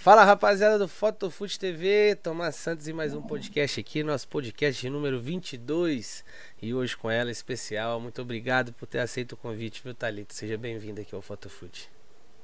[0.00, 5.20] Fala rapaziada do Fotofute TV, Tomás Santos e mais um podcast aqui, nosso podcast número
[5.20, 6.24] 22
[6.62, 8.00] e hoje com ela especial.
[8.00, 10.32] Muito obrigado por ter aceito o convite, viu Thalita?
[10.32, 11.90] Seja bem-vinda aqui ao Fotofute.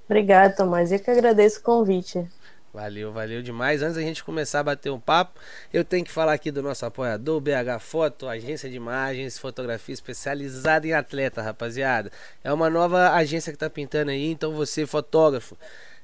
[0.05, 0.93] Obrigado, Tomás.
[0.93, 2.29] Eu que agradeço o convite.
[2.75, 3.83] Valeu, valeu demais.
[3.83, 5.41] Antes da gente começar a bater um papo,
[5.73, 10.87] eu tenho que falar aqui do nosso apoiador, BH Foto, agência de imagens, fotografia especializada
[10.87, 12.13] em atleta, rapaziada.
[12.45, 15.57] É uma nova agência que tá pintando aí, então você, fotógrafo,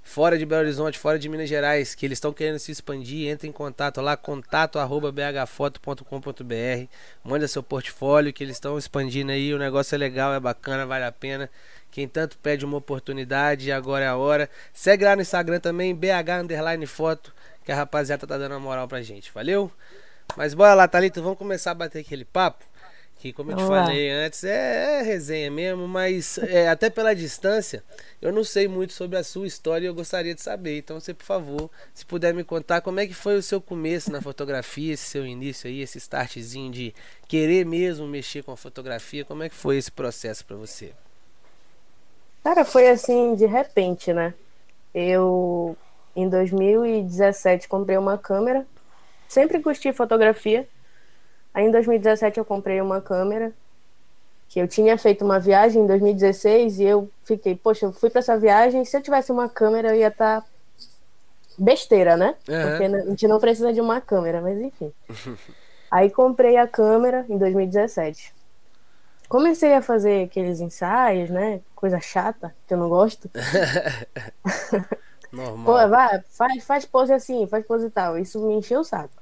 [0.03, 3.48] fora de Belo Horizonte, fora de Minas Gerais, que eles estão querendo se expandir, entre
[3.48, 6.87] em contato lá, contato arroba bhfoto.com.br,
[7.24, 11.05] manda seu portfólio que eles estão expandindo aí, o negócio é legal, é bacana, vale
[11.05, 11.48] a pena.
[11.91, 14.48] Quem tanto pede uma oportunidade, agora é a hora.
[14.73, 17.34] Segue lá no Instagram também, BH Underline Foto,
[17.65, 19.71] que a rapaziada tá dando uma moral pra gente, valeu?
[20.37, 22.65] Mas bora lá, Thalita, vamos começar a bater aquele papo.
[23.22, 27.84] Que como eu te falei antes, é, é resenha mesmo, mas é, até pela distância,
[28.20, 30.78] eu não sei muito sobre a sua história e eu gostaria de saber.
[30.78, 34.10] Então você, por favor, se puder me contar como é que foi o seu começo
[34.10, 36.92] na fotografia, esse seu início aí, esse startzinho de
[37.29, 40.90] querer mesmo mexer com a fotografia, como é que foi esse processo pra você?
[42.42, 44.34] Cara, foi assim de repente, né?
[44.92, 45.76] Eu,
[46.16, 48.66] em 2017, comprei uma câmera.
[49.29, 50.66] Sempre curti fotografia.
[51.54, 53.52] Aí em 2017 eu comprei uma câmera.
[54.48, 58.18] Que eu tinha feito uma viagem em 2016 e eu fiquei, poxa, eu fui para
[58.18, 58.84] essa viagem.
[58.84, 60.45] Se eu tivesse uma câmera, eu ia estar
[61.56, 62.34] besteira, né?
[62.48, 62.68] Aham.
[62.68, 64.92] Porque a gente não precisa de uma câmera, mas enfim.
[65.91, 68.32] Aí comprei a câmera em 2017.
[69.28, 71.60] Comecei a fazer aqueles ensaios, né?
[71.75, 73.30] Coisa chata, que eu não gosto.
[75.32, 75.64] Normal.
[75.64, 78.19] Pô, vai, faz, faz pose assim, faz pose e tal.
[78.19, 79.22] Isso me encheu o saco.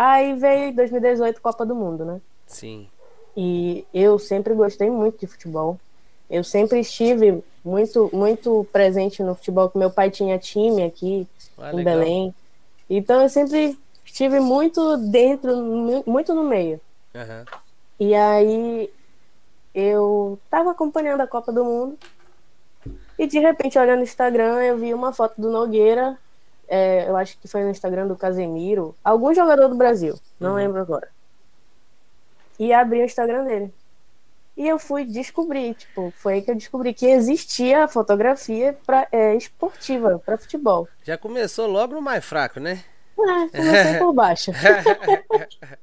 [0.00, 2.20] Aí veio 2018 Copa do Mundo, né?
[2.46, 2.88] Sim.
[3.36, 5.76] E eu sempre gostei muito de futebol.
[6.30, 11.26] Eu sempre estive muito, muito presente no futebol, que meu pai tinha time aqui
[11.58, 11.98] Ah, em legal.
[11.98, 12.34] Belém.
[12.88, 16.80] Então eu sempre estive muito dentro, mu- muito no meio.
[17.14, 17.44] Aham.
[17.98, 18.88] E aí
[19.74, 21.98] eu tava acompanhando a Copa do Mundo
[23.18, 26.16] e de repente olhando no Instagram eu vi uma foto do Nogueira,
[26.68, 30.56] é, eu acho que foi no Instagram do Casemiro, algum jogador do Brasil, não Uhum.
[30.56, 31.08] lembro agora.
[32.58, 33.72] E abri o Instagram dele.
[34.56, 39.06] E eu fui descobrir, tipo, foi aí que eu descobri que existia a fotografia pra,
[39.12, 40.88] é, esportiva para futebol.
[41.04, 42.82] Já começou logo no mais fraco, né?
[43.16, 44.50] É, comecei por baixo.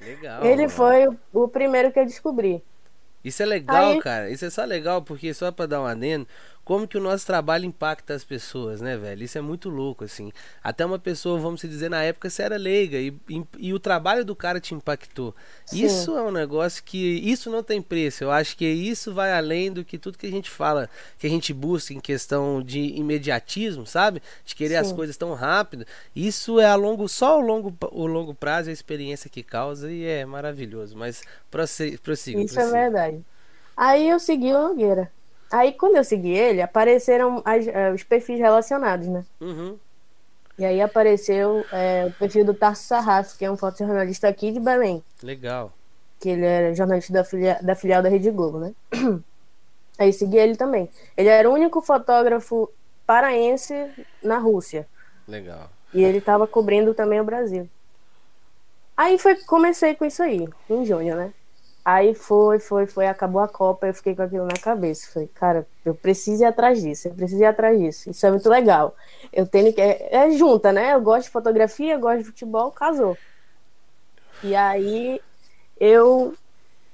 [0.00, 0.44] Legal.
[0.44, 0.70] Ele mano.
[0.70, 2.62] foi o, o primeiro que eu descobri.
[3.24, 4.30] Isso é legal, Aí- cara.
[4.30, 6.26] Isso é só legal porque só pra dar um adendo,
[6.64, 9.22] como que o nosso trabalho impacta as pessoas, né, velho?
[9.22, 10.32] Isso é muito louco, assim.
[10.62, 14.24] Até uma pessoa, vamos dizer, na época você era leiga e, e, e o trabalho
[14.24, 15.34] do cara te impactou.
[15.66, 15.84] Sim.
[15.84, 18.24] Isso é um negócio que isso não tem preço.
[18.24, 20.88] Eu acho que isso vai além do que tudo que a gente fala,
[21.18, 24.22] que a gente busca em questão de imediatismo, sabe?
[24.44, 24.96] De querer as Sim.
[24.96, 25.86] coisas tão rápido.
[26.16, 30.04] Isso é a longo, só o longo, o longo prazo, a experiência que causa e
[30.04, 30.96] é maravilhoso.
[30.96, 32.40] Mas prossiga, prossiga.
[32.40, 32.80] Isso é prossiga.
[32.80, 33.24] verdade.
[33.76, 35.12] Aí eu segui o Nogueira.
[35.56, 39.24] Aí quando eu segui ele, apareceram as- eh, os perfis relacionados, né?
[39.40, 39.78] Uhum.
[40.58, 44.58] E aí apareceu eh, o perfil do Tarso Sarrafo, que é um fotojornalista aqui de
[44.58, 45.00] Belém.
[45.22, 45.72] Legal.
[46.18, 48.74] Que ele era jornalista da, filia- da filial da Rede Globo, né?
[49.96, 50.88] Aí segui ele também.
[51.16, 52.68] Ele era o único fotógrafo
[53.06, 53.74] paraense
[54.24, 54.88] na Rússia.
[55.28, 55.70] Legal.
[55.92, 57.68] E ele estava cobrindo também o Brasil.
[58.96, 61.32] Aí foi, comecei com isso aí, em junho, né?
[61.84, 65.10] Aí foi, foi, foi, acabou a Copa, eu fiquei com aquilo na cabeça.
[65.12, 68.10] Falei, cara, eu preciso ir atrás disso, eu preciso ir atrás disso.
[68.10, 68.96] Isso é muito legal.
[69.32, 69.80] Eu tenho que.
[69.80, 70.94] É, é junta, né?
[70.94, 73.20] Eu gosto de fotografia, eu gosto de futebol, casou.
[74.42, 75.20] E aí
[75.78, 76.36] eu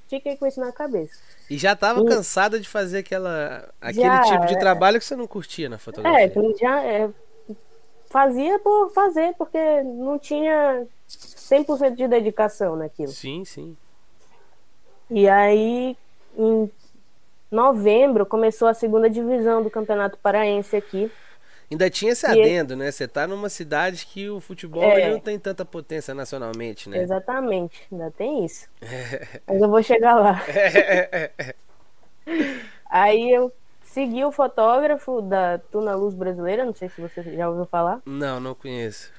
[0.09, 1.21] fiquei com isso na cabeça.
[1.49, 2.05] E já tava Hum.
[2.05, 4.57] cansada de fazer aquela aquele Já, tipo de é.
[4.57, 6.31] trabalho que você não curtia na É, fotografia.
[6.31, 7.11] que já é,
[8.11, 13.17] fazia por fazer, porque não tinha 100% de dedicação naquilo.
[13.17, 13.77] Sim, sim.
[15.11, 15.97] E aí,
[16.37, 16.71] em
[17.51, 21.11] novembro, começou a segunda divisão do Campeonato Paraense aqui.
[21.71, 22.91] Ainda tinha esse adendo, né?
[22.91, 25.11] Você tá numa cidade que o futebol É.
[25.11, 27.01] não tem tanta potência nacionalmente, né?
[27.01, 28.67] Exatamente, ainda tem isso.
[29.47, 30.43] Mas eu vou chegar lá.
[32.91, 33.53] Aí eu
[33.83, 38.01] segui o fotógrafo da Tuna Luz Brasileira, não sei se você já ouviu falar.
[38.05, 39.13] não, não conheço.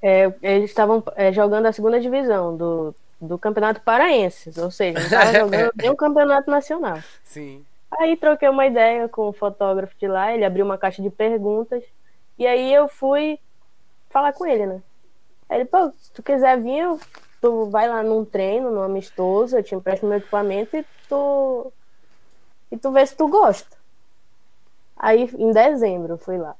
[0.00, 5.06] É, eles estavam é, jogando a segunda divisão do, do Campeonato Paraense, ou seja, não
[5.06, 6.98] estavam jogando nem o Campeonato Nacional.
[7.22, 7.64] Sim.
[7.90, 11.84] Aí troquei uma ideia com o fotógrafo de lá, ele abriu uma caixa de perguntas,
[12.38, 13.38] e aí eu fui
[14.10, 14.82] falar com ele, né?
[15.48, 16.98] Aí ele, pô, se tu quiser vir,
[17.40, 21.72] tu vai lá num treino, num amistoso, eu te empresto meu equipamento e tu.
[22.70, 23.76] E tu vê se tu gosta.
[24.96, 26.56] Aí em dezembro eu fui lá.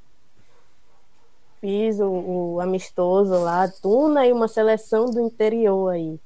[1.60, 6.20] fiz o, o amistoso lá, Tuna e uma seleção do interior aí.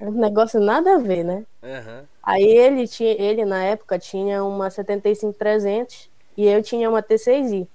[0.00, 1.44] Um negócio nada a ver, né?
[1.62, 2.04] Aham.
[2.22, 7.66] Aí ele tinha, ele na época tinha uma 75300 e eu tinha uma T6i.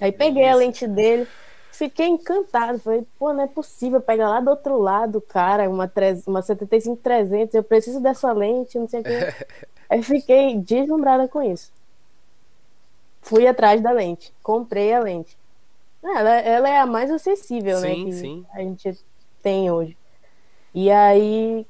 [0.00, 0.58] Aí peguei a Isso.
[0.58, 1.26] lente dele,
[1.72, 5.90] fiquei encantado, falei, pô, não é possível pegar lá do outro lado, cara, uma,
[6.26, 9.46] uma 75300, eu preciso dessa lente, não sei o quê.
[9.88, 11.72] Aí fiquei deslumbrada com isso.
[13.22, 15.36] Fui atrás da lente, comprei a lente.
[16.02, 18.46] Ela, ela é a mais acessível, né, Sim, que sim.
[18.52, 18.98] a gente
[19.42, 19.96] tem hoje.
[20.76, 21.66] E aí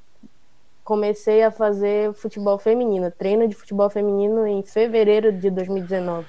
[0.83, 6.27] comecei a fazer futebol feminino, treino de futebol feminino em fevereiro de 2019.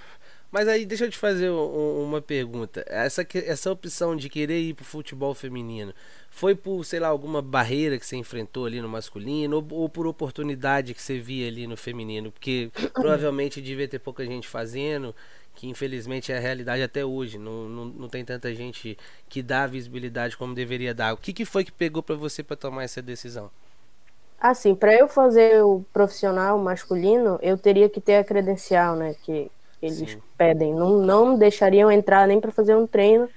[0.51, 2.83] Mas aí deixa eu te fazer um- um- uma pergunta.
[2.87, 5.93] Essa, essa opção de querer ir pro futebol feminino
[6.31, 10.07] foi por, sei lá, alguma barreira que você enfrentou ali no masculino ou, ou por
[10.07, 12.33] oportunidade que você via ali no feminino?
[12.33, 15.15] Porque provavelmente devia ter pouca gente fazendo,
[15.59, 17.37] que infelizmente é a realidade até hoje.
[17.37, 18.97] Não, não, não tem tanta gente
[19.29, 21.13] que dá visibilidade como deveria dar.
[21.13, 23.51] O que, que foi que pegou pra você pra tomar essa decisão?
[24.41, 29.51] Assim, para eu fazer o profissional masculino, eu teria que ter a credencial, né, que
[29.83, 30.23] eles Sim.
[30.37, 30.73] pedem.
[30.73, 33.29] Não, não deixariam entrar nem para fazer um treino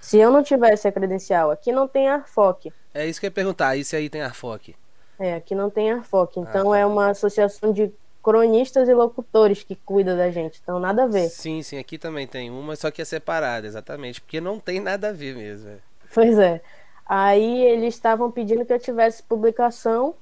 [0.00, 1.50] se eu não tivesse a credencial.
[1.50, 2.72] Aqui não tem ARFOC.
[2.94, 3.76] É isso que eu ia perguntar.
[3.76, 4.74] Isso aí tem Arfoque.
[5.18, 6.40] É, aqui não tem ARFOC.
[6.40, 6.78] Então tá.
[6.78, 10.60] é uma associação de cronistas e locutores que cuida da gente.
[10.62, 11.28] Então nada a ver.
[11.28, 15.08] Sim, sim, aqui também tem uma, só que é separada, exatamente, porque não tem nada
[15.08, 15.68] a ver mesmo.
[15.70, 15.78] é.
[16.12, 16.60] Pois é.
[17.06, 20.14] Aí eles estavam pedindo que eu tivesse publicação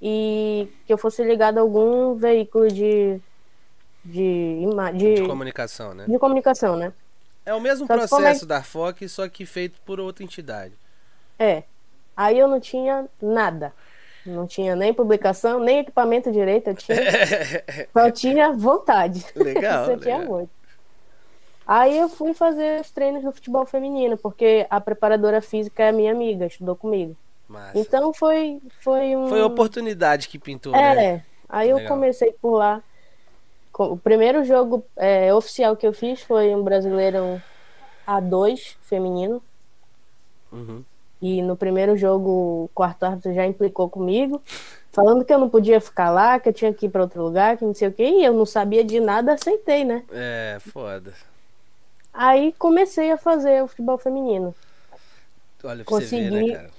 [0.00, 3.20] e que eu fosse ligado a algum veículo de
[4.04, 4.64] de,
[4.96, 6.06] de, De comunicação, né?
[6.06, 6.92] de comunicação, né?
[7.44, 10.72] É o mesmo Só como é processo da Arfoque, só que feito por outra entidade.
[11.38, 11.64] É.
[12.16, 13.72] Aí eu não tinha nada.
[14.24, 16.98] Não tinha nem publicação, nem equipamento direito, eu tinha,
[17.92, 19.24] só tinha vontade.
[19.34, 20.50] Legal, eu tinha muito.
[21.66, 26.12] Aí eu fui fazer os treinos do futebol feminino, porque a preparadora física é minha
[26.12, 27.16] amiga, estudou comigo.
[27.48, 27.78] Massa.
[27.78, 29.28] Então foi, foi um.
[29.28, 31.24] Foi a oportunidade que pintou, É, né?
[31.48, 31.94] aí eu Legal.
[31.96, 32.82] comecei por lá.
[33.72, 37.40] O primeiro jogo é, oficial que eu fiz foi um Brasileirão
[38.06, 39.42] A2 feminino.
[40.52, 40.84] Uhum.
[41.20, 44.42] E no primeiro jogo, o quarto árbitro já implicou comigo,
[44.90, 47.56] falando que eu não podia ficar lá, que eu tinha que ir para outro lugar,
[47.56, 48.04] que não sei o quê.
[48.04, 50.02] E eu não sabia de nada, aceitei, né?
[50.10, 51.12] É, foda.
[52.12, 54.54] Aí comecei a fazer o futebol feminino.
[55.62, 56.52] Olha pra você ver, né, Consegui.
[56.54, 56.70] cara?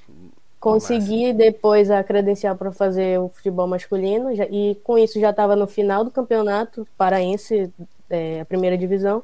[0.60, 5.66] Consegui depois a credencial para fazer o futebol masculino, e com isso já estava no
[5.66, 7.72] final do campeonato paraense,
[8.10, 9.24] é, a primeira divisão.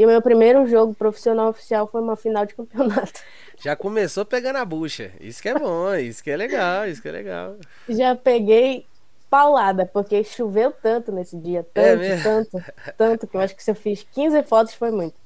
[0.00, 3.20] E o meu primeiro jogo profissional oficial foi uma final de campeonato.
[3.62, 5.12] Já começou pegando a bucha.
[5.20, 7.58] Isso que é bom, isso que é legal, isso que é legal.
[7.86, 8.86] Já peguei
[9.28, 12.22] paulada, porque choveu tanto nesse dia, É tanto, mesmo?
[12.22, 12.64] tanto,
[12.96, 15.20] tanto, que eu acho que se eu fiz 15 fotos foi muito.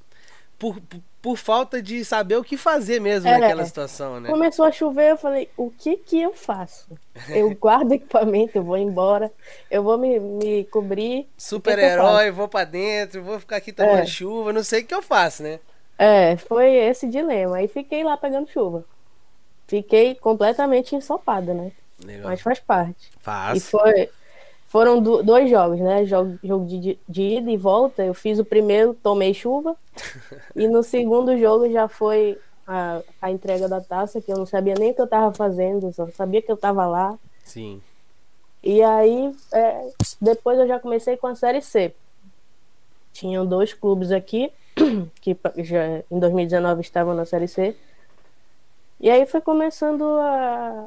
[0.59, 3.38] Por, por, por falta de saber o que fazer mesmo É.
[3.38, 4.29] naquela situação, né?
[4.29, 6.87] Começou a chover, eu falei, o que que eu faço?
[7.31, 9.32] Eu guardo equipamento, eu vou embora,
[9.71, 11.26] eu vou me, me cobrir.
[11.38, 14.06] Super-herói, vou pra dentro, vou ficar aqui tomando É.
[14.06, 15.61] chuva, não sei o que eu faço, né?
[15.97, 17.56] É, foi esse dilema.
[17.56, 18.85] Aí fiquei lá pegando chuva.
[19.67, 21.73] Fiquei completamente ensopada, né?
[22.05, 22.29] Legal.
[22.29, 23.11] Mas faz parte.
[23.17, 23.70] E Faz.
[23.70, 24.11] foi,
[24.75, 26.05] foram do- dois jogos, né?
[26.05, 28.05] Jogo, jogo de, de ida e volta.
[28.05, 29.76] Eu fiz o primeiro, tomei chuva.
[30.56, 34.75] e no segundo jogo já foi a, a entrega da taça, que eu não sabia
[34.77, 37.17] nem o que eu tava fazendo, só sabia que eu tava lá.
[37.44, 37.81] Sim.
[38.65, 41.94] E aí, é, depois eu já comecei com a Série C.
[43.13, 44.51] Tinham dois clubes aqui,
[45.22, 47.77] que já em 2019 estavam na Série C.
[48.98, 50.87] E aí foi começando a.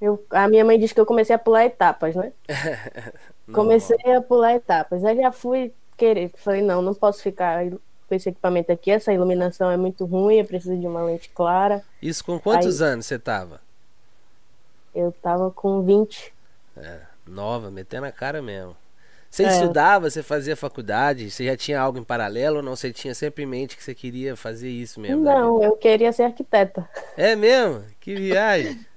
[0.00, 2.32] Eu, a minha mãe disse que eu comecei a pular etapas, né?
[3.52, 5.04] Comecei a pular etapas.
[5.04, 6.30] Aí já fui querer.
[6.36, 8.90] Falei, não, não posso ficar com esse equipamento aqui.
[8.90, 11.82] Essa iluminação é muito ruim, eu preciso de uma lente clara.
[12.02, 13.60] Isso com quantos anos você tava?
[14.94, 16.32] Eu tava com 20.
[16.76, 18.76] É, nova, metendo a cara mesmo.
[19.30, 19.48] Você É.
[19.48, 22.74] estudava, você fazia faculdade, você já tinha algo em paralelo ou não?
[22.74, 25.22] Você tinha sempre em mente que você queria fazer isso mesmo?
[25.22, 26.88] Não, eu queria ser arquiteta.
[27.16, 27.84] É mesmo?
[28.00, 28.84] Que viagem.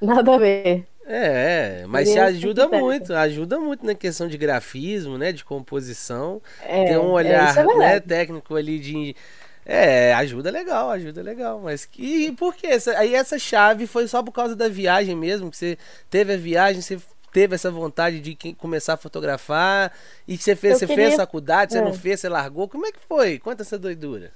[0.00, 0.86] Nada a ver.
[1.06, 2.84] É, é, mas se Queria ser ajuda arquiteta.
[2.84, 7.56] muito, ajuda muito na questão de grafismo, né, de composição, É, ter um é, olhar,
[7.56, 9.16] é né, técnico ali de
[9.64, 14.06] é, ajuda legal, ajuda legal, mas que e por que essa, aí essa chave foi
[14.06, 15.78] só por causa da viagem mesmo, que você
[16.10, 16.98] teve a viagem, você
[17.32, 19.90] teve essa vontade de começar a fotografar
[20.26, 21.82] e você fez, Eu você queria- fez faculdade, você é.
[21.82, 23.38] não fez, você largou, como é que foi?
[23.38, 24.30] Conta essa doidura.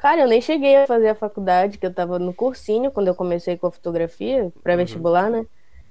[0.00, 3.14] Cara, eu nem cheguei a fazer a faculdade, que eu tava no cursinho quando eu
[3.14, 5.44] comecei com a fotografia, pré-vestibular, né?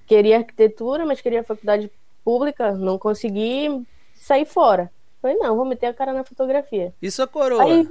[0.07, 1.91] Queria arquitetura, mas queria faculdade
[2.23, 3.85] pública, não consegui
[4.15, 4.91] sair fora.
[5.21, 6.91] Falei, não, vou meter a cara na fotografia.
[6.99, 7.63] E sua coroa?
[7.63, 7.87] Aí,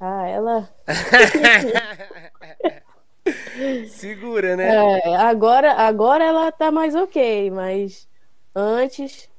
[0.00, 0.68] ah, ela.
[3.88, 4.74] Segura, né?
[4.74, 8.08] É, agora, agora ela tá mais ok, mas
[8.52, 9.30] antes.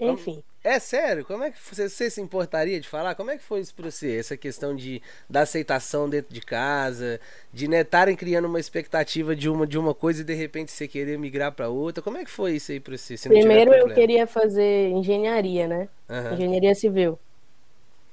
[0.00, 0.42] Enfim.
[0.64, 1.26] É sério?
[1.26, 3.14] Como é que você, você se importaria de falar?
[3.14, 4.16] Como é que foi isso pra você?
[4.16, 7.20] Essa questão de, da aceitação dentro de casa,
[7.52, 10.88] de né, estarem criando uma expectativa de uma, de uma coisa e de repente você
[10.88, 12.02] querer migrar para outra.
[12.02, 13.16] Como é que foi isso aí pra você?
[13.28, 15.86] Primeiro eu queria fazer engenharia, né?
[16.08, 16.32] Uhum.
[16.32, 17.18] Engenharia civil.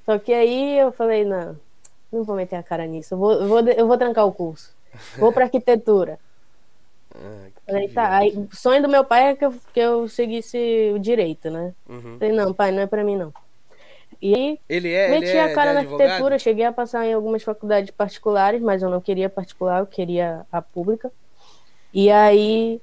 [0.06, 1.58] Só que aí eu falei, não,
[2.12, 3.14] não vou meter a cara nisso.
[3.14, 4.76] Eu vou, eu vou, eu vou trancar o curso.
[5.18, 6.20] Vou para arquitetura.
[7.66, 8.18] Falei, tá.
[8.18, 11.74] Aí, o sonho do meu pai é que eu, que eu seguisse o direito, né?
[11.88, 12.18] Uhum.
[12.20, 13.34] Falei, não, pai, não é para mim, não.
[14.22, 16.08] E aí, ele é, meti ele a cara é na advogado?
[16.08, 20.46] arquitetura, cheguei a passar em algumas faculdades particulares, mas eu não queria particular, eu queria
[20.52, 21.12] a pública.
[21.94, 22.80] E aí,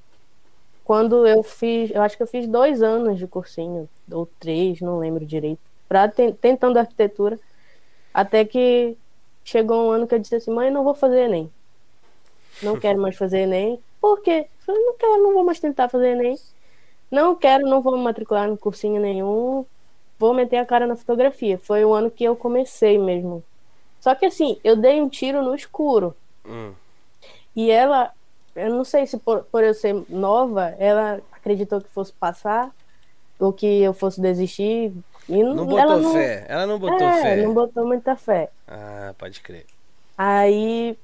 [0.85, 4.99] quando eu fiz, eu acho que eu fiz dois anos de cursinho, ou três, não
[4.99, 7.39] lembro direito, pra, tentando arquitetura,
[8.13, 8.97] até que
[9.45, 11.51] chegou um ano que eu disse assim, mãe, não vou fazer Enem.
[12.63, 13.81] Não quero mais fazer Enem.
[14.01, 14.47] Por quê?
[14.49, 16.37] Eu falei, não quero, não vou mais tentar fazer Enem.
[17.11, 19.65] Não quero, não vou me matricular no cursinho nenhum.
[20.19, 21.59] Vou meter a cara na fotografia.
[21.59, 23.43] Foi o ano que eu comecei mesmo.
[24.01, 26.15] Só que assim, eu dei um tiro no escuro.
[26.47, 26.73] Hum.
[27.55, 28.13] E ela,
[28.55, 32.71] eu não sei se por, por eu ser nova, ela acreditou que fosse passar
[33.39, 34.93] ou que eu fosse desistir.
[35.29, 36.47] E não, não botou ela não, fé.
[36.49, 37.37] Ela não botou é, fé.
[37.37, 38.51] Não botou muita fé.
[38.67, 39.67] Ah, pode crer.
[40.17, 40.97] Aí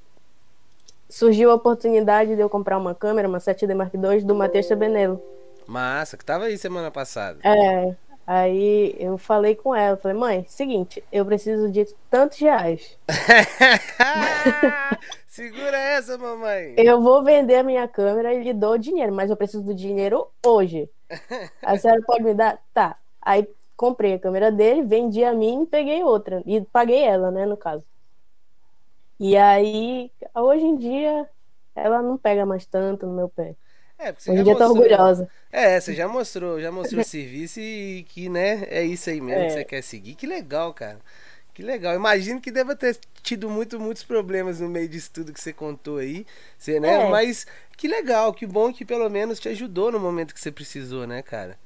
[1.15, 5.23] surgiu a oportunidade de eu comprar uma câmera, uma 7D Mark II do Matheus Sebenelo.
[5.65, 7.39] Massa, que tava aí semana passada.
[7.45, 7.95] É.
[8.27, 12.99] Aí eu falei com ela, falei, mãe, seguinte, eu preciso de tantos reais.
[15.29, 16.75] Segura essa, mamãe.
[16.77, 20.27] Eu vou vender a minha câmera e lhe dou dinheiro, mas eu preciso do dinheiro
[20.45, 20.91] hoje.
[21.63, 22.59] a senhora pode me dar?
[22.73, 22.97] Tá.
[23.23, 26.43] Aí comprei a câmera dele, vendi a mim e peguei outra.
[26.45, 27.85] E paguei ela, né, no caso.
[29.19, 31.29] E aí, hoje em dia,
[31.75, 33.55] ela não pega mais tanto no meu pé.
[33.99, 35.29] É, porque você hoje em dia tá orgulhosa.
[35.53, 39.43] É, você já mostrou, já mostrou o serviço e que, né, é isso aí mesmo
[39.43, 39.47] é.
[39.47, 40.15] que você quer seguir.
[40.15, 40.99] Que legal, cara.
[41.55, 41.95] Que legal.
[41.95, 45.99] Imagino que deva ter tido muito, muitos problemas no meio disso tudo que você contou
[45.99, 46.27] aí.
[46.59, 47.05] Você, né?
[47.05, 47.09] É.
[47.09, 51.07] Mas que legal, que bom que pelo menos te ajudou no momento que você precisou,
[51.07, 51.57] né, cara?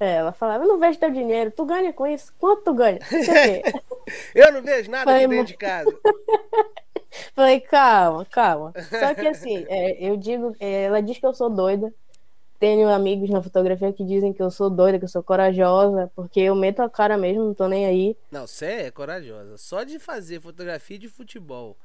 [0.00, 2.32] É, ela falava, eu não vejo teu dinheiro, tu ganha com isso?
[2.38, 2.98] Quanto tu ganha?
[4.34, 5.90] eu não vejo nada aqui dentro de casa.
[7.34, 8.72] Falei, calma, calma.
[8.88, 11.92] Só que assim, é, eu digo, é, ela diz que eu sou doida.
[12.58, 16.40] Tenho amigos na fotografia que dizem que eu sou doida, que eu sou corajosa, porque
[16.40, 18.16] eu meto a cara mesmo, não tô nem aí.
[18.30, 19.58] Não, você é corajosa.
[19.58, 21.76] Só de fazer fotografia de futebol,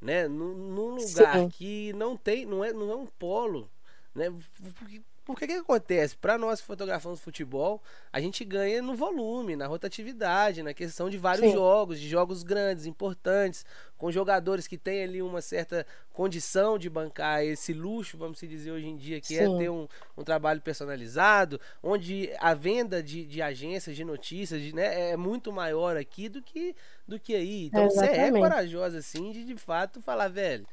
[0.00, 0.26] né?
[0.26, 1.48] Num, num lugar Sim.
[1.50, 3.70] que não tem, não é, não é um polo,
[4.14, 4.32] né?
[4.78, 6.16] Porque o que acontece?
[6.16, 11.16] Para nós que fotografamos futebol, a gente ganha no volume, na rotatividade, na questão de
[11.16, 11.52] vários Sim.
[11.52, 13.64] jogos, de jogos grandes, importantes,
[13.96, 18.86] com jogadores que têm ali uma certa condição de bancar esse luxo, vamos dizer hoje
[18.86, 19.54] em dia, que é Sim.
[19.54, 24.74] é ter um, um, trabalho personalizado, onde a venda de, de agências de notícias de,
[24.74, 26.76] né, é muito maior aqui do que,
[27.08, 27.66] do que aí.
[27.66, 30.66] Então é, você é corajosa, assim, de de fato falar, velho.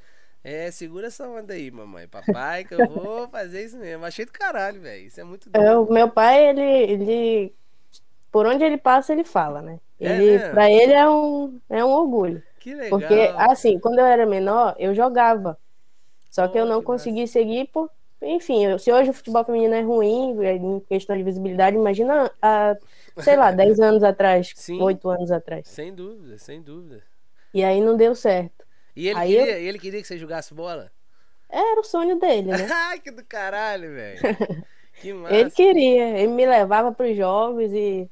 [0.43, 2.07] É, segura essa onda aí, mamãe.
[2.07, 4.03] Papai, que eu vou fazer isso mesmo.
[4.05, 5.05] Achei do caralho, velho.
[5.05, 5.65] Isso é muito doido.
[5.65, 7.55] É, o meu pai, ele, ele.
[8.31, 9.79] Por onde ele passa, ele fala, né?
[10.00, 12.41] É ele, é pra ele é um, é um orgulho.
[12.60, 13.00] Que legal.
[13.00, 15.57] Porque, assim, quando eu era menor, eu jogava.
[16.31, 17.89] Só que eu não consegui seguir por.
[18.21, 22.31] Enfim, eu, se hoje o futebol feminino é ruim, é em questão de visibilidade, imagina
[22.39, 22.77] há,
[23.17, 25.67] sei lá, 10 anos atrás, Sim, 8 anos atrás.
[25.67, 27.01] Sem dúvida, sem dúvida.
[27.51, 28.63] E aí não deu certo.
[28.95, 29.67] E ele, Aí queria, eu...
[29.67, 30.91] ele queria que você jogasse bola?
[31.50, 32.67] Era o sonho dele, né?
[32.71, 34.21] Ai, que do caralho, velho.
[35.01, 35.36] Que massa.
[35.36, 38.07] Ele queria, ele me levava para os jogos e,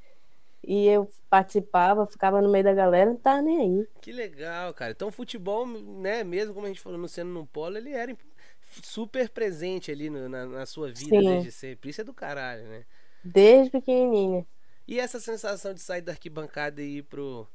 [0.64, 3.88] e eu participava, ficava no meio da galera, não tava nem aí.
[4.02, 4.92] Que legal, cara.
[4.92, 8.18] Então, o futebol, né, mesmo como a gente falou, no sendo no polo, ele era
[8.82, 11.30] super presente ali no, na, na, sua vida Sim.
[11.30, 11.90] desde sempre.
[11.92, 12.84] Isso é do caralho, né?
[13.24, 14.46] Desde pequenininha.
[14.88, 17.48] E essa sensação de sair da arquibancada e ir pro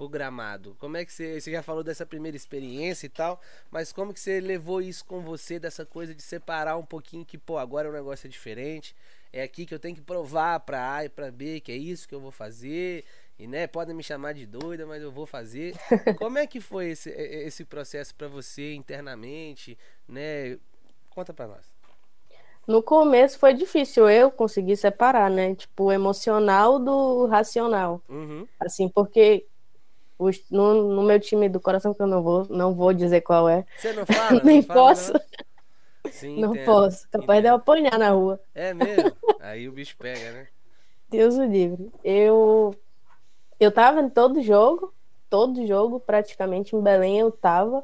[0.00, 0.74] pro gramado?
[0.78, 3.38] Como é que você, você já falou dessa primeira experiência e tal,
[3.70, 7.36] mas como que você levou isso com você dessa coisa de separar um pouquinho que,
[7.36, 8.96] pô, agora o negócio é diferente,
[9.30, 12.08] é aqui que eu tenho que provar para A e para B que é isso
[12.08, 13.04] que eu vou fazer.
[13.38, 15.74] E né, podem me chamar de doida, mas eu vou fazer.
[16.18, 20.58] Como é que foi esse, esse processo para você internamente, né?
[21.10, 21.70] Conta para nós.
[22.66, 25.54] No começo foi difícil eu conseguir separar, né?
[25.54, 28.02] Tipo, o emocional do racional.
[28.08, 28.46] Uhum.
[28.60, 29.46] Assim, porque
[30.20, 33.48] os, no, no, meu time do coração, que eu não vou, não vou dizer qual
[33.48, 33.64] é.
[33.78, 34.40] Você não fala?
[34.44, 35.12] Nem não fala, posso.
[35.14, 37.08] Não, Sim, não posso.
[37.10, 37.42] Capaz entendo.
[37.42, 38.38] de eu apanhar na rua.
[38.54, 39.12] É mesmo?
[39.40, 40.48] Aí o bicho pega, né?
[41.08, 41.90] Deus o livre.
[42.04, 42.74] Eu,
[43.58, 44.92] eu tava em todo jogo,
[45.30, 47.82] todo jogo, praticamente em Belém eu tava.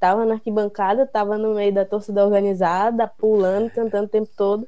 [0.00, 4.66] Tava na arquibancada, tava no meio da torcida organizada, pulando, cantando o tempo todo.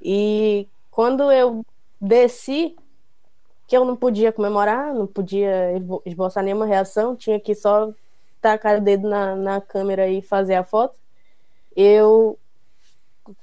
[0.00, 1.64] E quando eu
[2.00, 2.74] desci,
[3.68, 5.74] que eu não podia comemorar, não podia
[6.06, 7.92] esboçar nenhuma reação, tinha que só
[8.40, 10.98] tacar o dedo na, na câmera e fazer a foto.
[11.76, 12.38] Eu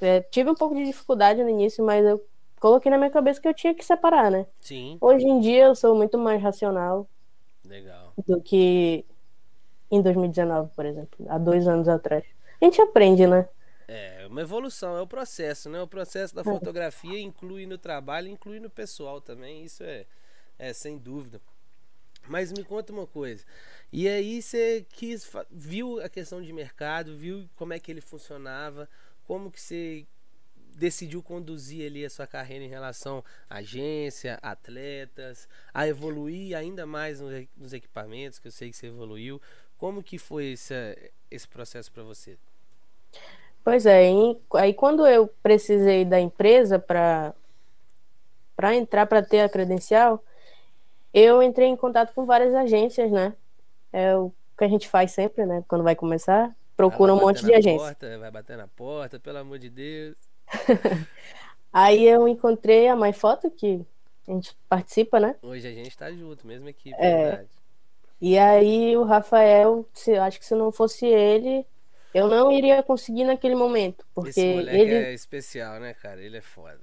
[0.01, 2.25] é, tive um pouco de dificuldade no início, mas eu
[2.59, 4.47] coloquei na minha cabeça que eu tinha que separar, né?
[4.59, 4.97] Sim.
[4.99, 7.07] Hoje em dia eu sou muito mais racional
[7.63, 8.11] Legal.
[8.27, 9.05] do que
[9.91, 12.25] em 2019, por exemplo, há dois anos atrás.
[12.59, 13.47] A gente aprende, né?
[13.87, 15.81] É, uma evolução, é o processo, né?
[15.81, 20.05] O processo da fotografia inclui no trabalho, inclui no pessoal também, isso é,
[20.59, 21.39] é sem dúvida.
[22.27, 23.45] Mas me conta uma coisa.
[23.93, 28.89] E aí você quis viu a questão de mercado, viu como é que ele funcionava,
[29.23, 30.05] como que você
[30.75, 37.21] decidiu conduzir ali a sua carreira em relação à agência, atletas, a evoluir ainda mais
[37.55, 39.41] nos equipamentos, que eu sei que você evoluiu.
[39.77, 40.73] Como que foi esse,
[41.31, 42.37] esse processo para você?
[43.65, 44.07] Pois é,
[44.53, 47.33] aí quando eu precisei da empresa para
[48.55, 50.23] para entrar para ter a credencial,
[51.11, 53.33] eu entrei em contato com várias agências, né?
[53.91, 55.63] É o que a gente faz sempre, né?
[55.67, 57.87] Quando vai começar, procura um monte de agência.
[57.87, 60.15] Porta, vai bater na porta, pelo amor de Deus.
[61.73, 63.83] Aí eu encontrei a MyFoto, que
[64.27, 65.35] a gente participa, né?
[65.41, 67.23] Hoje a gente tá junto, mesma equipe, é.
[67.23, 67.49] verdade.
[68.21, 71.65] E aí o Rafael, se, acho que se não fosse ele,
[72.15, 74.05] eu não iria conseguir naquele momento.
[74.15, 76.21] Porque Esse moleque ele é especial, né, cara?
[76.21, 76.79] Ele é foda.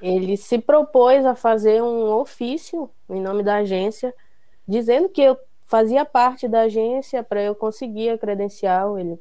[0.00, 4.14] Ele se propôs a fazer um ofício em nome da agência,
[4.66, 8.96] dizendo que eu fazia parte da agência para eu conseguir a credencial.
[8.96, 9.18] Ele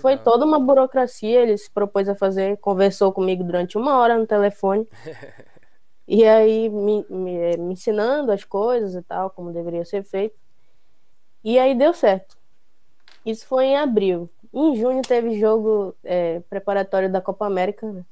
[0.00, 4.26] foi toda uma burocracia, ele se propôs a fazer, conversou comigo durante uma hora no
[4.26, 4.88] telefone.
[6.06, 10.34] e aí me, me, me, ensinando as coisas e tal, como deveria ser feito.
[11.44, 12.41] E aí deu certo.
[13.24, 14.28] Isso foi em abril.
[14.52, 17.90] Em junho teve jogo é, preparatório da Copa América.
[17.90, 18.04] Né?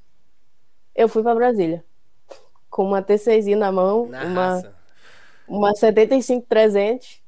[0.95, 1.85] Eu fui para Brasília.
[2.69, 4.75] Com uma T6 na mão, na uma, raça.
[5.47, 7.21] uma 75 300.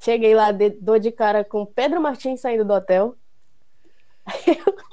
[0.00, 3.14] Cheguei lá, de, dou de cara com Pedro Martins saindo do hotel.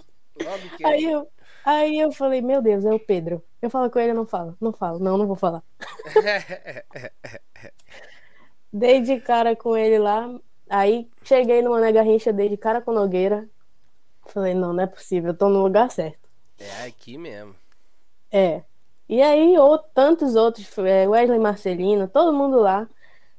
[0.84, 1.28] Aí eu,
[1.66, 3.44] aí eu falei, meu Deus, é o Pedro.
[3.60, 5.64] Eu falo com ele, não falo, não falo, não, não vou falar.
[8.72, 10.30] dei de cara com ele lá.
[10.70, 13.48] Aí cheguei no Mané Garrincha, dei de cara com Nogueira.
[14.26, 16.28] Falei, não, não é possível, eu tô no lugar certo.
[16.60, 17.56] É aqui mesmo.
[18.32, 18.64] É.
[19.08, 22.90] E aí, ou, tantos outros, é, Wesley Marcelino, todo mundo lá.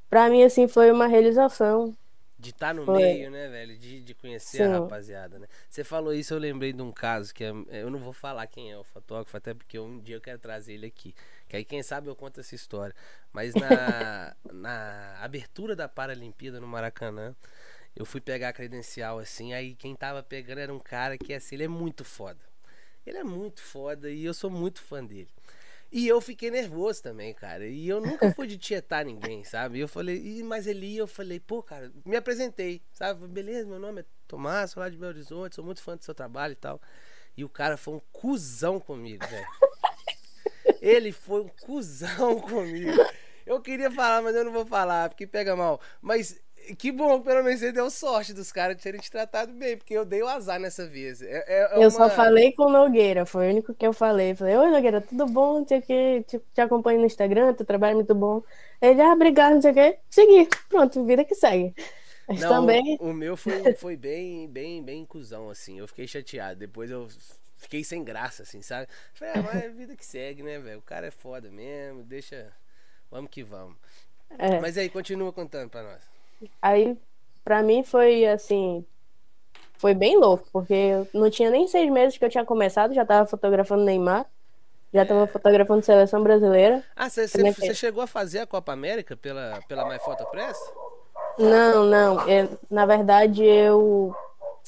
[0.08, 1.94] Pra mim, assim, foi uma realização.
[2.38, 3.02] De estar tá no Foi.
[3.02, 3.76] meio, né, velho?
[3.76, 4.62] De, de conhecer Sim.
[4.62, 5.46] a rapaziada, né?
[5.68, 8.70] Você falou isso, eu lembrei de um caso que é, eu não vou falar quem
[8.70, 11.14] é o fotógrafo, até porque um dia eu quero trazer ele aqui.
[11.48, 12.94] Que aí, quem sabe, eu conto essa história.
[13.32, 17.34] Mas na, na abertura da Paralimpíada no Maracanã,
[17.96, 21.56] eu fui pegar a credencial assim, aí quem tava pegando era um cara que, assim,
[21.56, 22.40] ele é muito foda.
[23.06, 25.30] Ele é muito foda e eu sou muito fã dele.
[25.90, 27.66] E eu fiquei nervoso também, cara.
[27.66, 29.78] E eu nunca fui de tietar ninguém, sabe?
[29.78, 33.26] E eu falei, mas ele eu falei, pô, cara, me apresentei, sabe?
[33.26, 36.14] Beleza, meu nome é Tomás, sou lá de Belo Horizonte, sou muito fã do seu
[36.14, 36.80] trabalho e tal.
[37.36, 39.46] E o cara foi um cuzão comigo, velho.
[40.80, 43.04] Ele foi um cuzão comigo.
[43.46, 45.80] Eu queria falar, mas eu não vou falar, porque pega mal.
[46.02, 46.40] Mas
[46.76, 50.04] que bom, pelo menos você deu sorte dos caras terem te tratado bem, porque eu
[50.04, 51.22] dei o azar nessa vez.
[51.22, 51.90] É, é, é eu uma...
[51.90, 54.34] só falei com o Nogueira, foi o único que eu falei.
[54.34, 55.60] Falei, oi Nogueira, tudo bom?
[55.60, 58.42] Não sei o que, te, te acompanho no Instagram, teu trabalho é muito bom.
[58.82, 59.98] Ele, ah, obrigado, não sei o que.
[60.10, 61.74] Segui, pronto, vida que segue.
[62.28, 62.98] Mas não, também.
[63.00, 65.78] O, o meu foi, foi bem, bem, bem inclusão, assim.
[65.78, 66.60] Eu fiquei chateado.
[66.60, 67.08] Depois eu
[67.58, 68.88] fiquei sem graça, assim, sabe?
[69.12, 70.78] Falei, ah, mas é vida que segue, né, velho?
[70.78, 72.50] O cara é foda mesmo, deixa.
[73.10, 73.76] Vamos que vamos.
[74.38, 74.60] É.
[74.60, 76.02] Mas aí, continua contando pra nós.
[76.62, 76.96] Aí,
[77.44, 78.84] para mim, foi assim.
[79.76, 83.26] Foi bem louco, porque não tinha nem seis meses que eu tinha começado, já tava
[83.26, 84.26] fotografando Neymar,
[84.92, 85.26] já tava é.
[85.26, 86.84] fotografando seleção brasileira.
[86.96, 90.58] Ah, você chegou a fazer a Copa América pela, pela My Photo Press?
[91.38, 92.28] Não, não.
[92.28, 94.14] Eu, na verdade, eu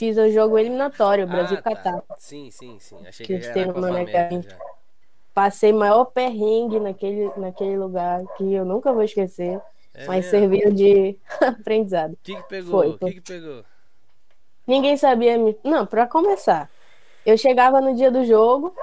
[0.00, 1.98] fiz o jogo eliminatório, Brasil-Catar.
[1.98, 2.16] Ah, tá.
[2.18, 2.96] Sim, sim, sim.
[3.06, 4.58] Achei que, que era a Copa América já.
[5.34, 9.60] Passei maior perrengue naquele, naquele lugar que eu nunca vou esquecer.
[9.92, 10.30] É mas mesmo?
[10.30, 12.14] serviu de aprendizado.
[12.14, 12.90] O que, que pegou?
[12.94, 13.64] O que, que pegou?
[14.66, 15.54] Ninguém sabia me.
[15.62, 16.70] Não, para começar,
[17.26, 18.74] eu chegava no dia do jogo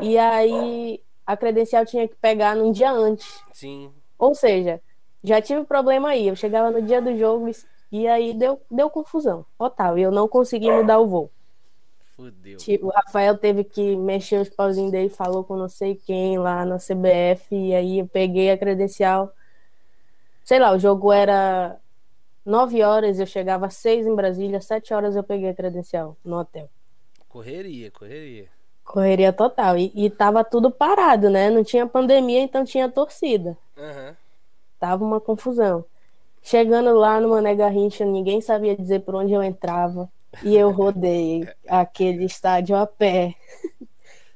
[0.00, 3.44] e aí a credencial tinha que pegar num dia antes.
[3.52, 3.92] Sim.
[4.18, 4.80] Ou seja,
[5.22, 6.26] já tive problema aí.
[6.26, 7.48] Eu chegava no dia do jogo
[7.92, 9.98] e aí deu, deu confusão total.
[9.98, 11.30] E eu não consegui mudar o voo.
[12.16, 12.56] Fudeu.
[12.56, 16.64] Tipo, o Rafael teve que mexer os pauzinhos dele, falou com não sei quem lá
[16.64, 19.30] na CBF, e aí eu peguei a credencial.
[20.42, 21.78] Sei lá, o jogo era
[22.46, 26.38] 9 horas, eu chegava às 6 em Brasília, 7 horas eu peguei a credencial no
[26.38, 26.70] hotel.
[27.28, 28.48] Correria, correria.
[28.84, 29.76] Correria total.
[29.76, 31.50] E, e tava tudo parado, né?
[31.50, 33.56] Não tinha pandemia, então tinha torcida.
[33.76, 34.16] Aham.
[34.78, 35.84] Tava uma confusão.
[36.42, 40.10] Chegando lá no Mané Garrincha, ninguém sabia dizer por onde eu entrava.
[40.42, 43.34] E eu rodei aquele estádio a pé.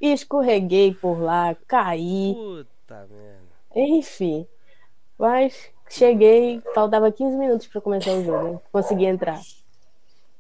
[0.01, 3.40] E escorreguei por lá, caí, Puta merda.
[3.75, 4.47] enfim.
[5.19, 8.62] Mas cheguei, faltava 15 minutos para começar o jogo.
[8.71, 9.40] Consegui entrar.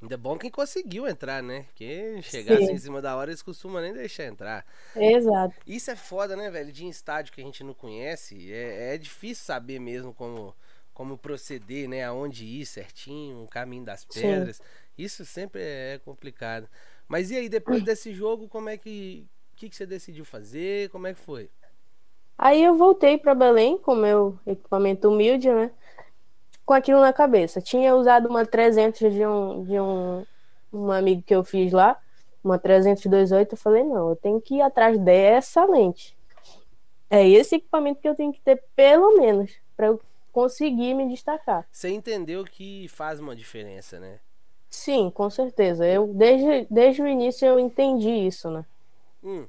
[0.00, 1.62] Ainda bom quem conseguiu entrar, né?
[1.64, 2.64] Porque chegar Sim.
[2.64, 4.64] assim em cima da hora eles costumam nem deixar entrar.
[4.94, 5.54] Exato.
[5.66, 6.70] Isso é foda, né, velho?
[6.70, 10.54] De estádio que a gente não conhece, é, é difícil saber mesmo como,
[10.96, 12.02] como proceder, né?
[12.02, 14.22] Aonde ir certinho, o caminho das Sim.
[14.22, 14.62] pedras.
[14.96, 16.66] Isso sempre é complicado.
[17.06, 19.26] Mas e aí, depois desse jogo, como é que.
[19.52, 20.88] O que, que você decidiu fazer?
[20.88, 21.50] Como é que foi?
[22.38, 25.70] Aí eu voltei para Belém com meu equipamento humilde, né?
[26.64, 27.60] Com aquilo na cabeça.
[27.60, 30.26] Tinha usado uma 300 de um, de um,
[30.72, 31.98] um amigo que eu fiz lá,
[32.42, 33.48] uma 300-28.
[33.52, 36.16] Eu falei, não, eu tenho que ir atrás dessa lente.
[37.10, 40.00] É esse equipamento que eu tenho que ter, pelo menos, para eu
[40.36, 41.66] conseguir me destacar.
[41.72, 44.20] Você entendeu que faz uma diferença, né?
[44.70, 45.86] Sim, com certeza.
[45.86, 48.64] Eu, desde, desde o início, eu entendi isso, né?
[49.22, 49.46] Hum.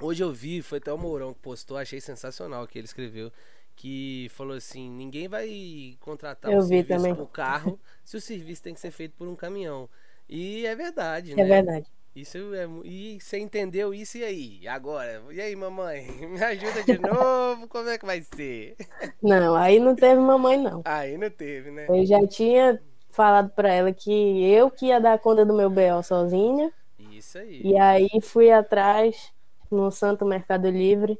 [0.00, 3.32] Hoje eu vi, foi até o Mourão que postou, achei sensacional o que ele escreveu.
[3.76, 8.62] Que falou assim: ninguém vai contratar Eu um vi serviço por carro se o serviço
[8.62, 9.88] tem que ser feito por um caminhão.
[10.28, 11.44] E é verdade, É né?
[11.44, 11.86] verdade.
[12.14, 14.68] Isso é, e você entendeu isso e aí?
[14.68, 15.22] Agora?
[15.30, 16.06] E aí, mamãe?
[16.28, 17.66] Me ajuda de novo?
[17.68, 18.76] Como é que vai ser?
[19.22, 20.82] Não, aí não teve mamãe, não.
[20.84, 21.86] Aí não teve, né?
[21.88, 24.10] Eu já tinha falado para ela que
[24.44, 26.70] eu que ia dar conta do meu BO sozinha.
[26.98, 27.62] Isso aí.
[27.62, 29.32] E aí fui atrás
[29.70, 31.18] no Santo Mercado Livre.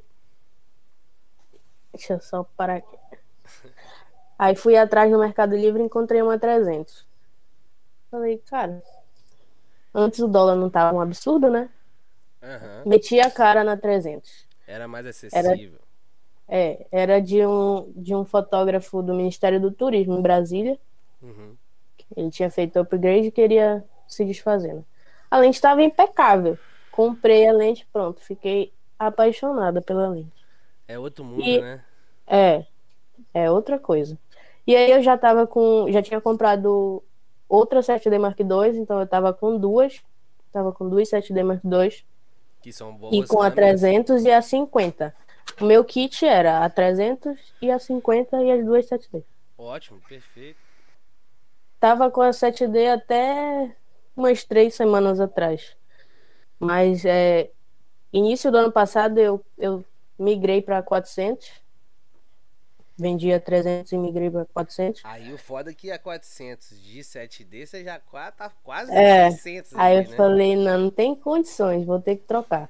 [1.91, 2.97] Deixa eu só parar aqui.
[4.37, 7.05] Aí fui atrás no Mercado Livre e encontrei uma 300.
[8.09, 8.81] Falei, cara,
[9.93, 11.69] antes o dólar não tava um absurdo, né?
[12.41, 12.83] Aham.
[12.85, 14.45] Meti a cara na 300.
[14.67, 15.79] Era mais acessível.
[16.47, 20.77] É, era de um, de um fotógrafo do Ministério do Turismo em Brasília.
[21.21, 21.55] Uhum.
[22.15, 24.73] Ele tinha feito upgrade e queria se desfazer.
[24.73, 24.83] né?
[25.31, 26.57] A lente estava impecável.
[26.91, 28.21] Comprei a lente, pronto.
[28.21, 30.31] Fiquei apaixonada pela lente.
[30.87, 31.81] É outro mundo, E- né?
[32.27, 32.65] É,
[33.33, 34.17] é outra coisa.
[34.65, 37.03] E aí eu já tava com, já tinha comprado
[37.47, 40.01] outra 7D Mark II, então eu tava com duas,
[40.51, 42.03] tava com duas 7D Mark II
[42.61, 43.13] Que são boas.
[43.13, 43.81] e com a câmeras.
[43.81, 45.13] 300 e a 50.
[45.61, 49.23] O meu kit era a 300 e a 50 e as duas 7D.
[49.57, 50.57] Ótimo, perfeito.
[51.79, 53.75] Tava com a 7D até
[54.15, 55.75] umas três semanas atrás.
[56.59, 57.49] Mas é,
[58.11, 59.83] início do ano passado eu, eu
[60.17, 61.62] migrei para 400.
[62.97, 65.01] Vendi a 300 e migrei para 400.
[65.03, 67.99] Aí o foda é que a 400 de 7D você já
[68.31, 70.15] tá quase É, 600 Aí eu né?
[70.15, 72.69] falei, não, não tem condições, vou ter que trocar.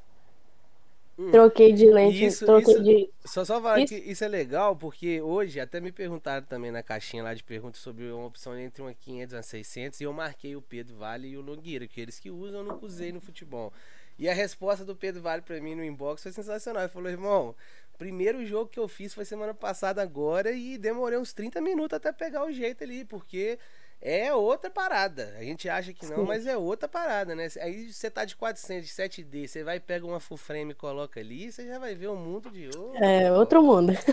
[1.20, 1.30] Hum.
[1.30, 3.10] Troquei de lente, Isso- troquei isso- de.
[3.26, 6.82] Só só falar Isso- que isso é legal porque hoje até me perguntaram também na
[6.82, 10.14] caixinha lá de perguntas sobre uma opção entre uma 500 e uma 600 e eu
[10.14, 13.22] marquei o Pedro Vale e o Nogueira, que eles que usam eu nunca usei no
[13.22, 13.72] futebol.
[14.18, 16.84] E a resposta do Pedro Vale pra mim no inbox foi sensacional.
[16.84, 17.56] Ele falou, irmão,
[17.98, 22.12] primeiro jogo que eu fiz foi semana passada agora e demorei uns 30 minutos até
[22.12, 23.58] pegar o jeito ali, porque
[24.02, 25.34] é outra parada.
[25.38, 26.26] A gente acha que não, Sim.
[26.26, 27.48] mas é outra parada, né?
[27.62, 31.20] Aí você tá de 400, de 7D, você vai pega uma full frame e coloca
[31.20, 32.98] ali, você já vai ver um mundo de ouro.
[33.04, 33.94] É, outro mundo.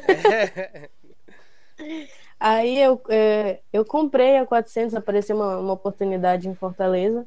[2.38, 7.27] Aí eu, é, eu comprei a 400, apareceu uma, uma oportunidade em Fortaleza.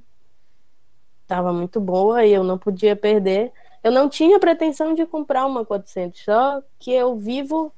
[1.28, 3.52] Tava muito boa e eu não podia perder.
[3.84, 7.72] Eu não tinha pretensão de comprar uma 400, só que eu vivo.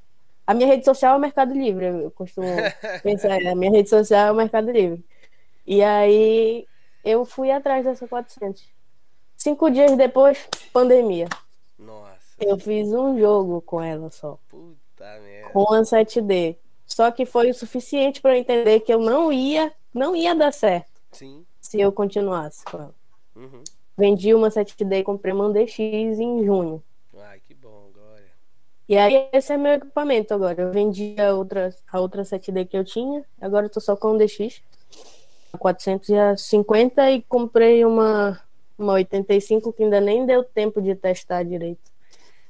[0.46, 1.86] A minha rede social é o Mercado Livre.
[1.86, 2.48] Eu costumo
[3.02, 5.04] pensar, a minha rede social é o Mercado Livre.
[5.66, 6.68] E aí
[7.04, 8.64] eu fui atrás dessa 400.
[9.36, 11.28] Cinco dias depois, pandemia.
[11.78, 15.50] Nossa, Eu fiz um jogo com ela só puta merda.
[15.50, 16.56] com a 7D.
[16.86, 20.54] Só que foi o suficiente para eu entender que eu não ia, não ia dar
[20.54, 21.44] certo Sim.
[21.60, 22.96] se eu continuasse com ela.
[23.36, 23.64] Uhum.
[23.98, 26.84] Vendi uma 7D e comprei uma DX em junho.
[27.18, 28.32] Ai, que bom, Glória.
[28.88, 30.62] E aí esse é meu equipamento agora.
[30.62, 34.14] Eu vendi a outra, a outra 7D que eu tinha, agora eu tô só com
[34.14, 34.62] um DX.
[35.54, 38.42] A 450 e comprei uma
[38.78, 41.94] uma 85 que ainda nem deu tempo de testar direito.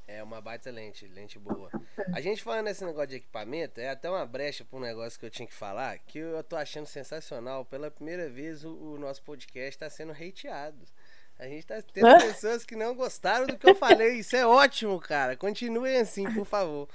[0.08, 1.70] É uma baita lente, lente boa.
[2.14, 5.26] A gente falando nesse negócio de equipamento, é até uma brecha para um negócio que
[5.26, 7.66] eu tinha que falar, que eu tô achando sensacional.
[7.66, 10.86] Pela primeira vez o, o nosso podcast está sendo hateado.
[11.38, 12.20] A gente tá tendo Hã?
[12.20, 14.20] pessoas que não gostaram do que eu falei.
[14.20, 15.36] Isso é ótimo, cara.
[15.36, 16.88] Continuem assim, por favor.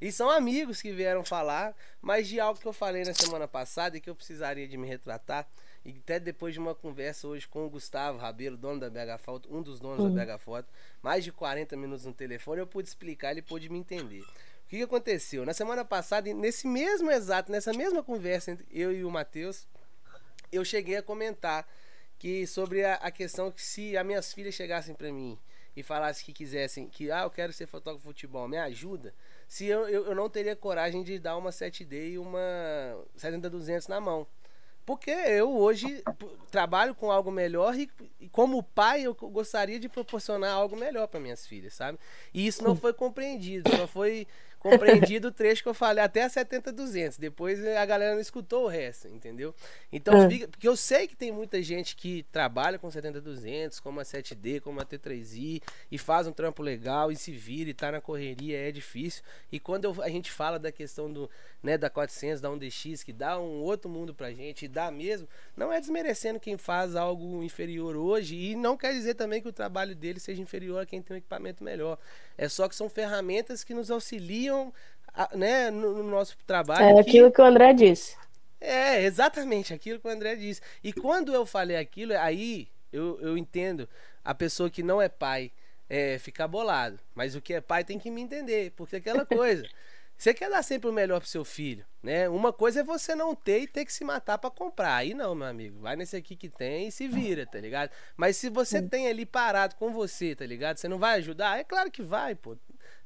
[0.00, 3.96] E são amigos que vieram falar, mas de algo que eu falei na semana passada
[3.96, 5.46] e que eu precisaria de me retratar.
[5.84, 9.48] E até depois de uma conversa hoje com o Gustavo Rabelo, dono da BH Foto,
[9.54, 10.14] um dos donos uhum.
[10.14, 10.68] da BH Foto,
[11.00, 14.22] mais de 40 minutos no telefone, eu pude explicar, ele pôde me entender.
[14.22, 15.44] O que, que aconteceu?
[15.44, 19.68] Na semana passada, nesse mesmo exato, nessa mesma conversa entre eu e o Matheus,
[20.50, 21.64] eu cheguei a comentar
[22.22, 25.36] que sobre a, a questão que se as minhas filhas chegassem para mim
[25.74, 29.12] e falassem que quisessem, que ah, eu quero ser fotógrafo de futebol, me ajuda,
[29.48, 32.38] se eu, eu, eu não teria coragem de dar uma 7D e uma
[33.18, 34.24] 70-200 na mão.
[34.86, 36.00] Porque eu hoje
[36.48, 41.18] trabalho com algo melhor e, e, como pai eu gostaria de proporcionar algo melhor para
[41.18, 41.98] minhas filhas, sabe?
[42.32, 44.28] E isso não foi compreendido, só foi
[44.62, 47.18] compreendido o trecho que eu falei até a 70 200.
[47.18, 49.52] Depois a galera não escutou o resto, entendeu?
[49.92, 50.30] Então, é.
[50.30, 54.04] fica, porque eu sei que tem muita gente que trabalha com 70 200, como a
[54.04, 58.00] 7D, como a T3i e faz um trampo legal e se vira e tá na
[58.00, 59.24] correria, é difícil.
[59.50, 61.28] E quando eu, a gente fala da questão do,
[61.60, 65.28] né, da 400, da 1DX, que dá um outro mundo pra gente e dá mesmo,
[65.56, 69.52] não é desmerecendo quem faz algo inferior hoje e não quer dizer também que o
[69.52, 71.98] trabalho dele seja inferior a quem tem um equipamento melhor.
[72.36, 74.72] É só que são ferramentas que nos auxiliam
[75.34, 76.96] né, no, no nosso trabalho.
[76.96, 78.16] É aquilo que o André disse.
[78.60, 80.60] É, exatamente aquilo que o André disse.
[80.82, 83.88] E quando eu falei aquilo, aí eu, eu entendo
[84.24, 85.50] a pessoa que não é pai
[85.90, 86.98] é, ficar bolado.
[87.14, 89.66] Mas o que é pai tem que me entender, porque é aquela coisa.
[90.16, 92.28] Você quer dar sempre o melhor pro seu filho, né?
[92.28, 94.94] Uma coisa é você não ter e ter que se matar para comprar.
[94.94, 95.80] Aí não, meu amigo.
[95.80, 97.90] Vai nesse aqui que tem e se vira, tá ligado?
[98.16, 100.76] Mas se você tem ali parado com você, tá ligado?
[100.76, 101.58] Você não vai ajudar?
[101.58, 102.56] É claro que vai, pô.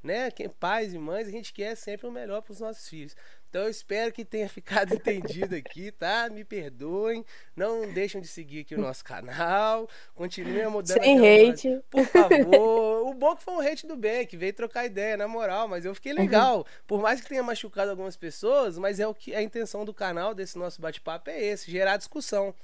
[0.03, 0.31] Né?
[0.31, 3.17] Quem, pais e mães, a gente quer sempre o melhor pros nossos filhos.
[3.57, 6.29] Então eu espero que tenha ficado entendido aqui, tá?
[6.29, 7.25] Me perdoem.
[7.57, 9.89] Não deixem de seguir aqui o nosso canal.
[10.15, 11.03] Continuem mudando.
[11.03, 11.81] Sem hate.
[11.91, 13.07] Por favor.
[13.09, 15.67] O bom que foi um hate do bem, que veio trocar ideia, na moral.
[15.69, 16.19] Mas eu fiquei uhum.
[16.19, 16.59] legal.
[16.59, 16.65] Uhum.
[16.87, 20.35] Por mais que tenha machucado algumas pessoas, mas é o que a intenção do canal,
[20.35, 22.55] desse nosso bate-papo, é esse: gerar discussão.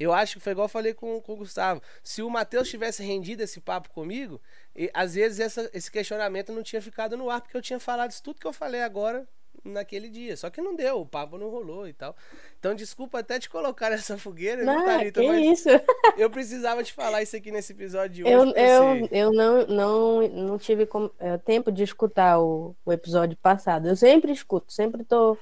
[0.00, 1.80] Eu acho que foi igual eu falei com, com o Gustavo.
[2.02, 4.40] Se o Matheus tivesse rendido esse papo comigo,
[4.74, 8.10] e, às vezes essa, esse questionamento não tinha ficado no ar, porque eu tinha falado
[8.10, 9.28] isso tudo que eu falei agora
[9.64, 10.36] naquele dia.
[10.36, 12.16] Só que não deu, o papo não rolou e tal.
[12.58, 15.68] Então, desculpa até te colocar nessa fogueira, não, Thalita, que mas isso?
[16.16, 18.32] eu precisava te falar isso aqui nesse episódio de hoje.
[18.32, 23.36] Eu, eu, eu não, não, não tive com, é, tempo de escutar o, o episódio
[23.36, 23.88] passado.
[23.88, 25.36] Eu sempre escuto, sempre tô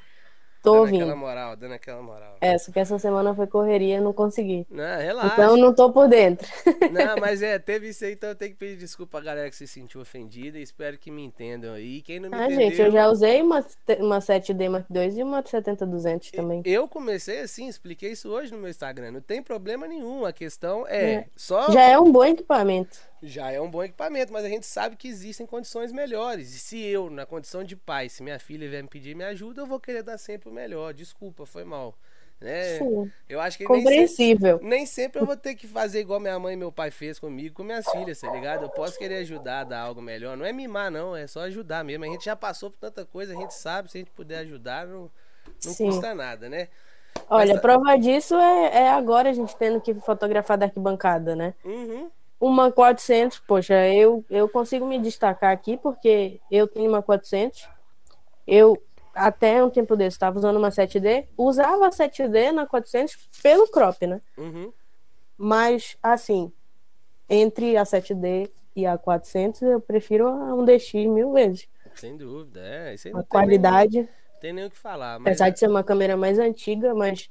[0.62, 1.03] Tô dando ouvindo.
[1.03, 2.37] aquela moral, dando aquela moral.
[2.40, 4.66] É, só que essa semana foi correria, não consegui.
[4.71, 5.35] Não, relaxa.
[5.35, 6.49] Então não tô por dentro.
[6.92, 9.57] Não, mas é, teve isso aí, então eu tenho que pedir desculpa a galera que
[9.57, 12.03] se sentiu ofendida e espero que me entendam aí.
[12.03, 12.71] Quem não me ah, entendeu...
[12.71, 13.64] gente, eu já usei uma,
[14.01, 16.62] uma 7D Mark II e uma 70-200 também.
[16.64, 19.12] Eu comecei assim, expliquei isso hoje no meu Instagram.
[19.12, 21.27] Não tem problema nenhum, a questão é, é.
[21.37, 21.71] só...
[21.71, 25.09] Já é um bom equipamento já é um bom equipamento, mas a gente sabe que
[25.09, 26.54] existem condições melhores.
[26.54, 29.62] E se eu, na condição de pai, se minha filha vier me pedir minha ajuda,
[29.62, 30.92] eu vou querer dar sempre o melhor.
[30.94, 31.94] Desculpa, foi mal.
[32.40, 32.78] Né?
[32.78, 33.11] Sim.
[33.28, 34.59] Eu acho que Compreensível.
[34.59, 36.90] Nem sempre, nem sempre eu vou ter que fazer igual minha mãe e meu pai
[36.92, 38.62] fez comigo, com minhas filhas, tá ligado?
[38.62, 40.37] Eu posso querer ajudar, dar algo melhor.
[40.37, 42.04] Não é mimar, não, é só ajudar mesmo.
[42.04, 44.87] A gente já passou por tanta coisa, a gente sabe, se a gente puder ajudar,
[44.87, 45.11] não,
[45.64, 46.68] não custa nada, né?
[47.28, 51.54] Olha, Mas, prova disso é, é, agora a gente tendo que fotografar da arquibancada, né?
[51.64, 52.09] Uhum.
[52.40, 57.68] Uma 400, poxa, eu, eu consigo me destacar aqui porque eu tenho uma 400.
[58.46, 58.81] Eu,
[59.12, 61.27] até um tempo desse, estava usando uma 7D.
[61.37, 64.20] Usava a 7D na 400 pelo crop, né?
[64.37, 64.72] Uhum.
[65.37, 66.53] Mas, assim,
[67.29, 71.68] entre a 7D e a 400, eu prefiro a 1DX mil vezes.
[71.94, 72.94] Sem dúvida, é.
[72.94, 73.98] Isso a qualidade.
[73.98, 74.09] Nem,
[74.40, 75.18] tem nem o que falar.
[75.18, 75.33] Mas...
[75.33, 77.29] Apesar de ser uma câmera mais antiga, mas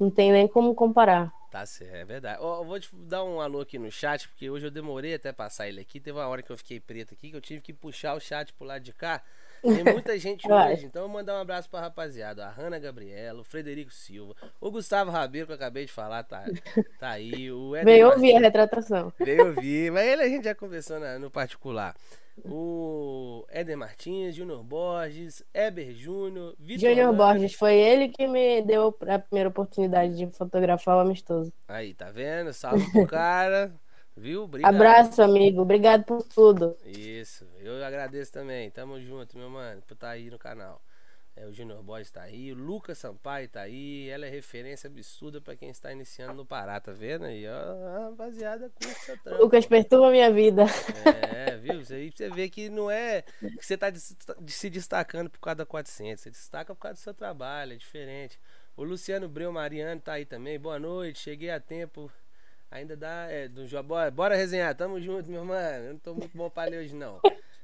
[0.00, 1.32] não tem nem como comparar.
[1.50, 2.42] Tá certo, é verdade.
[2.42, 5.66] eu vou te dar um alô aqui no chat, porque hoje eu demorei até passar
[5.66, 5.98] ele aqui.
[5.98, 8.52] Teve uma hora que eu fiquei preto aqui, que eu tive que puxar o chat
[8.52, 9.22] pro lado de cá.
[9.62, 12.46] Tem muita gente hoje, então eu vou mandar um abraço pra rapaziada.
[12.46, 16.44] A Hanna Gabriela, o Frederico Silva, o Gustavo Rabeiro, que eu acabei de falar, tá,
[17.00, 17.50] tá aí.
[17.50, 19.12] O Veio ouvir a retratação.
[19.18, 21.94] Veio ouvir, mas ele a gente já conversou na, no particular
[22.44, 26.88] o Éder Martins, Júnior Borges, Eber Júnior, Vitor.
[26.88, 31.52] Júnior Borges, foi ele que me deu a primeira oportunidade de fotografar o amistoso.
[31.66, 32.52] Aí, tá vendo?
[32.52, 33.72] Salve pro cara.
[34.16, 34.44] Viu?
[34.44, 34.74] Obrigado.
[34.74, 35.62] Abraço, amigo.
[35.62, 36.76] Obrigado por tudo.
[36.84, 37.46] Isso.
[37.60, 38.68] Eu agradeço também.
[38.70, 40.82] Tamo junto, meu mano, por estar tá aí no canal.
[41.40, 45.40] É, o Junior Boys tá aí, o Lucas Sampaio tá aí, ela é referência absurda
[45.40, 47.46] para quem está iniciando no Pará, tá vendo aí?
[47.46, 49.40] Ó, a rapaziada curte essa trampa.
[49.40, 50.64] Lucas perturba a minha vida.
[51.32, 51.80] É, viu?
[51.80, 55.56] Isso aí você vê que não é que você tá de se destacando por causa
[55.56, 58.40] da 400, você destaca por causa do seu trabalho, é diferente.
[58.76, 62.10] O Luciano Breu Mariano tá aí também, boa noite, cheguei a tempo
[62.70, 63.88] Ainda dá, é, do jogo.
[63.88, 65.84] Bora, bora resenhar, tamo junto, meu mano.
[65.84, 67.18] Eu não tô muito bom pra ler hoje, não.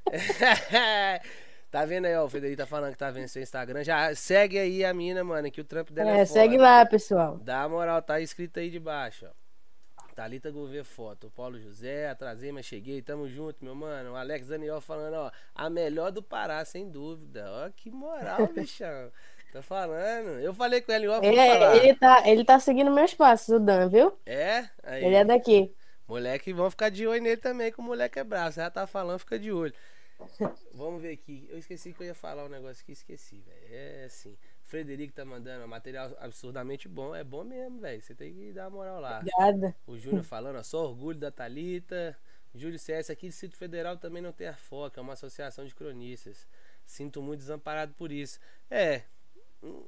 [1.74, 3.82] tá vendo aí, ó, o Federico tá falando que tá vendo seu Instagram.
[3.82, 7.36] Já segue aí a mina, mano, que o trampo dela é, é segue lá, pessoal.
[7.42, 9.44] Dá moral, tá escrito aí de baixo, ó.
[10.14, 14.12] Thalita Gouveia Foto, o Paulo José, atrasei, mas cheguei, tamo junto, meu mano.
[14.12, 17.44] O Alex Daniel falando, ó, a melhor do Pará, sem dúvida.
[17.48, 19.10] Ó, que moral, bichão.
[19.52, 20.38] Tô falando.
[20.38, 23.58] Eu falei com ele, ó, ele, é, ele, tá, ele tá seguindo meus passos, o
[23.58, 24.12] Dan, viu?
[24.24, 24.68] É?
[24.84, 25.04] Aí.
[25.04, 25.74] Ele é daqui.
[26.06, 28.52] Moleque, vão ficar de olho nele também, que o moleque é bravo.
[28.52, 29.74] Você já tá falando, fica de olho.
[30.74, 31.46] Vamos ver aqui.
[31.50, 33.66] Eu esqueci que eu ia falar um negócio aqui, esqueci, velho.
[33.70, 34.36] É assim.
[34.62, 37.14] Frederico tá mandando material absurdamente bom.
[37.14, 38.00] É bom mesmo, velho.
[38.00, 39.18] Você tem que dar moral lá.
[39.18, 39.76] Obrigada.
[39.86, 42.16] O Júnior falando, ó, só orgulho da Talita.
[42.54, 46.46] Júlio CS aqui, Distrito Federal também não tem a FOCA, é uma associação de cronistas.
[46.86, 48.38] Sinto muito desamparado por isso.
[48.70, 49.02] É,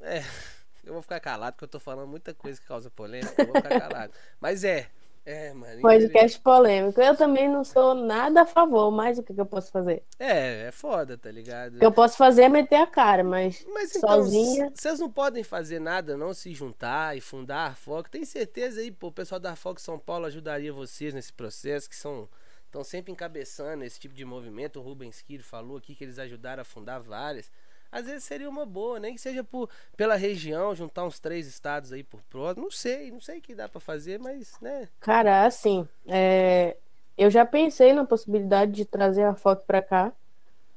[0.03, 0.23] é.
[0.85, 3.35] Eu vou ficar calado porque eu tô falando muita coisa que causa polêmica.
[3.43, 4.13] Eu vou ficar calado.
[4.41, 4.89] Mas é,
[5.27, 5.81] é, mano.
[5.81, 7.01] Podcast polêmico.
[7.01, 10.05] Eu também não sou nada a favor, mas o que, que eu posso fazer?
[10.21, 11.75] É, é foda, tá ligado?
[11.75, 14.73] O que eu posso fazer é meter a cara, mas, mas então, sozinha.
[14.73, 18.09] Vocês não podem fazer nada, não se juntar e fundar a Foco.
[18.09, 21.97] Tem certeza aí, pô, o pessoal da Foco São Paulo ajudaria vocês nesse processo, que
[21.97, 22.29] são.
[22.67, 24.79] Estão sempre encabeçando esse tipo de movimento.
[24.79, 27.51] O Rubens Kiro falou aqui que eles ajudaram a fundar várias
[27.91, 31.93] às vezes seria uma boa, nem que seja por, pela região, juntar uns três estados
[31.93, 32.65] aí por próximo.
[32.65, 34.89] Não sei, não sei o que dá para fazer, mas, né?
[35.01, 36.77] Cara, assim, é,
[37.17, 40.13] eu já pensei na possibilidade de trazer a foto para cá.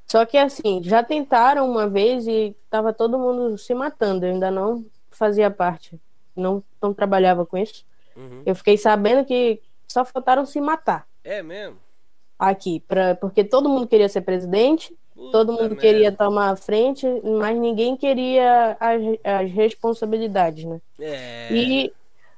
[0.07, 4.25] Só que assim, já tentaram uma vez e tava todo mundo se matando.
[4.25, 5.99] Eu ainda não fazia parte,
[6.35, 7.85] não, não trabalhava com isso.
[8.15, 8.41] Uhum.
[8.45, 11.07] Eu fiquei sabendo que só faltaram se matar.
[11.23, 11.77] É mesmo?
[12.39, 14.95] Aqui, pra, porque todo mundo queria ser presidente
[15.31, 15.75] Todo mundo merda.
[15.75, 20.81] queria tomar a frente, mas ninguém queria as, as responsabilidades, né?
[20.99, 21.47] É.
[21.51, 21.93] E,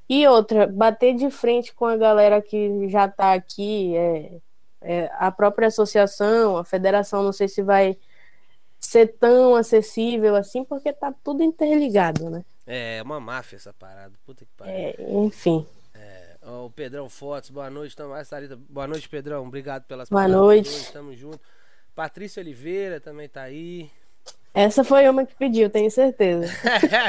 [0.10, 4.32] e outra, bater de frente com a galera que já está aqui, é,
[4.82, 7.96] é, a própria associação, a federação, não sei se vai
[8.80, 12.44] ser tão acessível assim, porque tá tudo interligado, né?
[12.66, 14.74] É, uma máfia essa parada, puta que pariu.
[14.74, 15.66] É, enfim.
[15.94, 18.30] É, ó, o Pedrão Fotos, boa noite, tamo mais,
[18.68, 20.42] Boa noite, Pedrão, obrigado pelas boa palavras.
[20.42, 20.92] Boa noite.
[20.92, 21.40] Tamo junto.
[21.96, 23.92] Patrícia Oliveira também tá aí.
[24.54, 26.46] Essa foi uma que pediu, tenho certeza.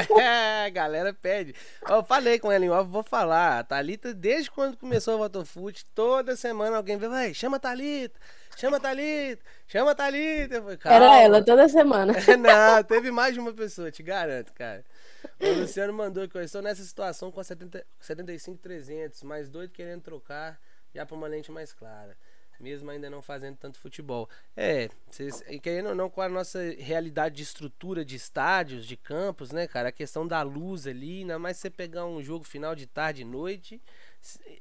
[0.71, 1.53] galera pede.
[1.89, 3.59] Eu falei com ela em off, vou falar.
[3.59, 8.17] A Thalita, desde quando começou o Votofute, toda semana alguém vê, vai, chama a Thalita,
[8.55, 10.61] chama a Thalita, chama a Thalita.
[10.61, 12.13] Falei, Era ela, toda semana.
[12.39, 14.85] Não, teve mais de uma pessoa, te garanto, cara.
[15.41, 20.01] O Luciano mandou que eu estou nessa situação com a 70, 75-300, mais doido querendo
[20.01, 20.57] trocar
[20.95, 22.15] já para uma lente mais clara
[22.59, 24.29] mesmo ainda não fazendo tanto futebol.
[24.55, 29.51] É, vocês, querendo ou não, com a nossa realidade de estrutura de estádios, de campos,
[29.51, 29.89] né, cara?
[29.89, 33.25] A questão da luz ali, ainda mais você pegar um jogo final de tarde e
[33.25, 33.81] noite,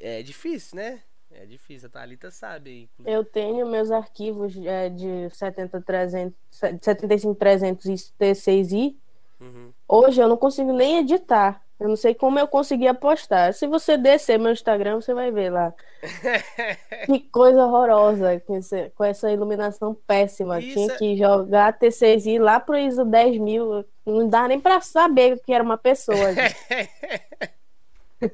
[0.01, 1.03] é difícil, né?
[1.35, 2.83] É difícil, a Thalita sabe.
[2.83, 3.17] Inclusive.
[3.17, 8.97] Eu tenho meus arquivos é, de 70, 300, 75, 300 e T6i.
[9.41, 9.73] Uhum.
[9.89, 11.65] Hoje eu não consigo nem editar.
[11.83, 13.53] Eu não sei como eu consegui apostar.
[13.53, 15.75] Se você descer meu Instagram, você vai ver lá.
[17.07, 20.61] que coisa horrorosa com, esse, com essa iluminação péssima.
[20.61, 20.75] Isso...
[20.75, 23.85] Tinha que jogar T6i lá pro ISO 10 mil.
[24.07, 26.19] Não dá nem para saber que era uma pessoa.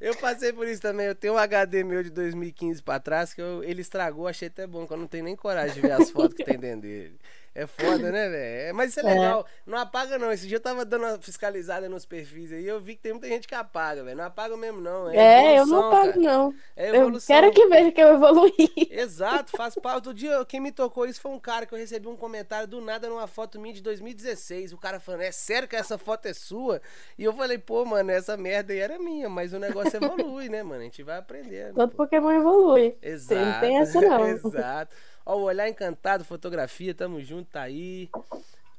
[0.00, 1.04] eu passei por isso também.
[1.04, 4.26] Eu tenho um HD meu de 2015 para trás que eu, ele estragou.
[4.26, 6.58] Achei até bom, que eu não tenho nem coragem de ver as fotos que tem
[6.58, 7.18] dentro dele.
[7.58, 8.68] É foda, né, velho?
[8.68, 9.44] É, mas isso é, é legal.
[9.66, 10.30] Não apaga, não.
[10.30, 12.64] Esse dia eu tava dando uma fiscalizada nos perfis aí.
[12.64, 14.16] Eu vi que tem muita gente que apaga, velho.
[14.16, 15.10] Não apaga mesmo, não.
[15.10, 16.20] É, é eu não apago, cara.
[16.20, 16.54] não.
[16.76, 17.34] É evolução.
[17.34, 18.70] Eu quero que veja que eu evoluí.
[18.92, 19.96] Exato, faz parte.
[19.96, 22.80] Outro dia, quem me tocou isso foi um cara que eu recebi um comentário do
[22.80, 24.72] nada numa foto minha de 2016.
[24.72, 26.80] O cara falando, é sério que essa foto é sua?
[27.18, 30.62] E eu falei, pô, mano, essa merda aí era minha, mas o negócio evolui, né,
[30.62, 30.82] mano?
[30.82, 31.74] A gente vai aprendendo.
[31.74, 32.96] Todo Pokémon evolui.
[33.02, 33.44] Exato.
[33.44, 34.28] Não tem essa, não.
[34.30, 34.94] Exato.
[35.28, 38.08] Ó, o Olhar Encantado, fotografia, tamo junto, tá aí.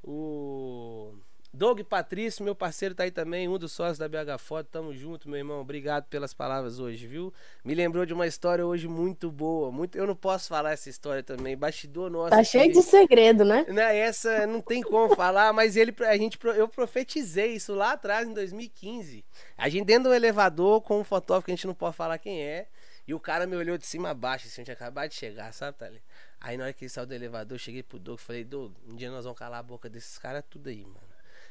[0.03, 1.13] O
[1.53, 4.67] Doug Patrício, meu parceiro, tá aí também, um dos sócios da BH Foto.
[4.71, 5.61] Tamo junto, meu irmão.
[5.61, 7.31] Obrigado pelas palavras hoje, viu?
[7.63, 9.71] Me lembrou de uma história hoje muito boa.
[9.71, 11.55] Muito, eu não posso falar essa história também.
[11.55, 12.31] Bastidor nosso.
[12.31, 13.67] Tá cheio de segredo, né?
[13.67, 18.27] Não, essa não tem como falar, mas ele, a gente, eu profetizei isso lá atrás,
[18.27, 19.23] em 2015.
[19.55, 22.41] A gente dentro do elevador com um fotógrafo que a gente não pode falar quem
[22.41, 22.65] é.
[23.07, 25.51] E o cara me olhou de cima a baixo, assim, a gente acabado de chegar,
[25.51, 26.03] sabe, Thalita?
[26.41, 28.71] Aí na hora que ele saiu do elevador, eu cheguei pro Doug e falei, Doug,
[28.87, 31.09] um dia nós vamos calar a boca desses caras tudo aí, mano.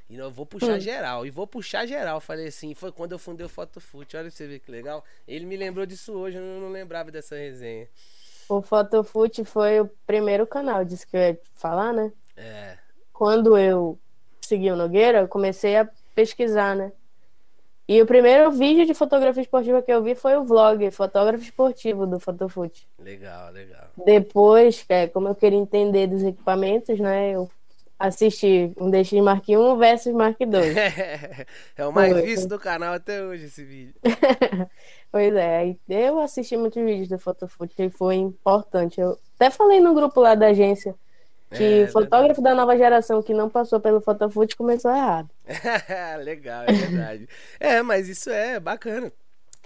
[0.09, 0.81] E eu vou puxar hum.
[0.81, 2.19] geral, e vou puxar geral.
[2.19, 4.17] Falei assim, foi quando eu fundei o Fotofute.
[4.17, 5.05] Olha pra você ver que legal.
[5.27, 7.87] Ele me lembrou disso hoje, eu não, lembrava dessa resenha.
[8.49, 12.11] O Fotofute foi o primeiro canal, disse que eu ia falar, né?
[12.35, 12.79] É.
[13.13, 13.99] Quando eu
[14.41, 16.91] segui o Nogueira, eu comecei a pesquisar, né?
[17.89, 22.07] E o primeiro vídeo de fotografia esportiva que eu vi foi o vlog, fotógrafo esportivo
[22.07, 22.87] do Fotofoot.
[22.99, 23.87] Legal, legal.
[24.05, 27.51] Depois, é, como eu queria entender dos equipamentos, né, eu
[27.99, 30.77] assisti um DX Mark 1 versus Mark 2.
[31.77, 33.95] é o mais visto do canal até hoje esse vídeo.
[35.11, 39.01] pois é, eu assisti muitos vídeos do Fotofoot e foi importante.
[39.01, 40.95] Eu até falei no grupo lá da agência
[41.51, 42.43] que é, fotógrafo verdade.
[42.43, 45.31] da nova geração que não passou pelo Fotofoot começou errado.
[46.23, 47.29] Legal, é verdade.
[47.59, 49.13] é, mas isso é bacana.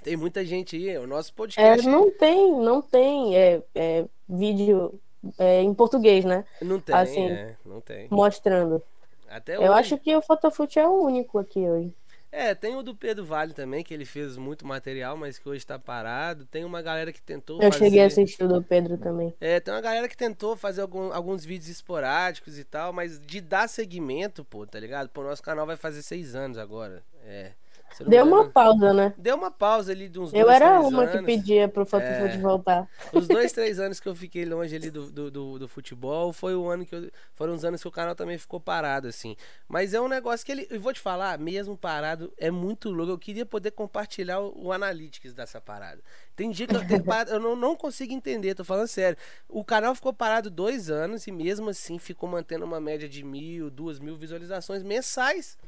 [0.03, 1.87] Tem muita gente aí, o nosso podcast.
[1.87, 5.01] É, não tem, não tem é, é vídeo
[5.39, 6.45] é, em português, né?
[6.61, 8.09] Não tem, assim, é, não tem.
[8.11, 8.83] Mostrando.
[9.29, 11.95] Até Eu acho que o Fotofoot é o único aqui hoje.
[12.35, 15.67] É, tem o do Pedro Vale também, que ele fez muito material, mas que hoje
[15.67, 16.47] tá parado.
[16.47, 17.85] Tem uma galera que tentou Eu fazer...
[17.85, 19.35] cheguei a assistir o do Pedro também.
[19.39, 23.39] É, tem uma galera que tentou fazer algum, alguns vídeos esporádicos e tal, mas de
[23.39, 25.11] dar seguimento, pô, tá ligado?
[25.11, 27.03] Pô, nosso canal vai fazer seis anos agora.
[27.27, 27.53] É.
[28.01, 29.15] Deu uma pausa, né?
[29.17, 31.13] Deu uma pausa ali de uns eu dois, era uma anos.
[31.13, 32.89] que pedia pro futebol é, voltar.
[33.13, 36.55] Os dois, três anos que eu fiquei longe ali do, do, do, do, futebol foi
[36.55, 39.37] o ano que eu, foram os anos que o canal também ficou parado, assim.
[39.69, 40.67] Mas é um negócio que ele.
[40.71, 43.13] Eu vou te falar, mesmo parado, é muito louco.
[43.13, 46.01] Eu queria poder compartilhar o, o Analytics dessa parada.
[46.35, 49.19] Tem dia que eu, tenho parado, eu não, não consigo entender, tô falando sério.
[49.49, 53.71] O canal ficou parado dois anos e mesmo assim ficou mantendo uma média de mil,
[53.71, 55.59] duas mil visualizações mensais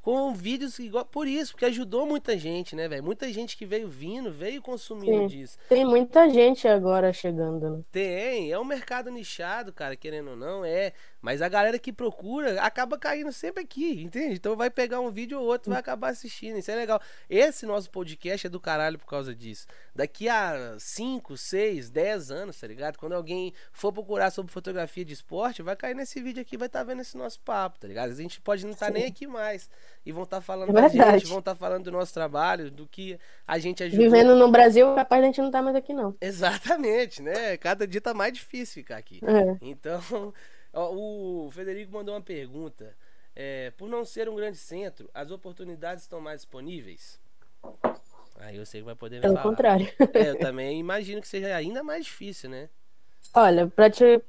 [0.00, 3.04] com vídeos igual por isso, porque ajudou muita gente, né, velho?
[3.04, 5.26] Muita gente que veio vindo, veio consumindo Sim.
[5.26, 5.58] disso.
[5.68, 7.82] Tem muita gente agora chegando, né?
[7.90, 10.92] Tem, é um mercado nichado, cara, querendo ou não, é.
[11.20, 14.34] Mas a galera que procura acaba caindo sempre aqui, entende?
[14.34, 16.58] Então vai pegar um vídeo ou outro, vai acabar assistindo.
[16.58, 17.00] Isso é legal.
[17.28, 19.66] Esse nosso podcast é do caralho por causa disso.
[19.94, 22.96] Daqui a 5, 6, 10 anos, tá ligado?
[22.96, 26.80] Quando alguém for procurar sobre fotografia de esporte, vai cair nesse vídeo aqui, vai estar
[26.80, 28.12] tá vendo esse nosso papo, tá ligado?
[28.12, 29.68] A gente pode não estar tá nem aqui mais.
[30.06, 32.70] E vão estar tá falando é da gente, vão estar tá falando do nosso trabalho,
[32.70, 34.04] do que a gente ajudou.
[34.04, 36.14] Vivendo no Brasil, capaz a gente não tá mais aqui, não.
[36.20, 37.56] Exatamente, né?
[37.56, 39.20] Cada dia tá mais difícil ficar aqui.
[39.24, 39.58] É.
[39.60, 40.32] Então.
[40.72, 42.94] O Federico mandou uma pergunta.
[43.34, 47.20] É, por não ser um grande centro, as oportunidades estão mais disponíveis?
[48.36, 49.48] Aí eu sei que vai poder me Pelo falar.
[49.48, 49.88] contrário.
[50.12, 52.68] É, eu também imagino que seja ainda mais difícil, né?
[53.34, 54.20] Olha, pra te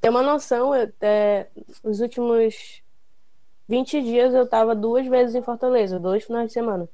[0.00, 1.46] ter uma noção, eu, é,
[1.82, 2.82] os últimos
[3.68, 6.88] 20 dias eu tava duas vezes em Fortaleza, dois finais de semana.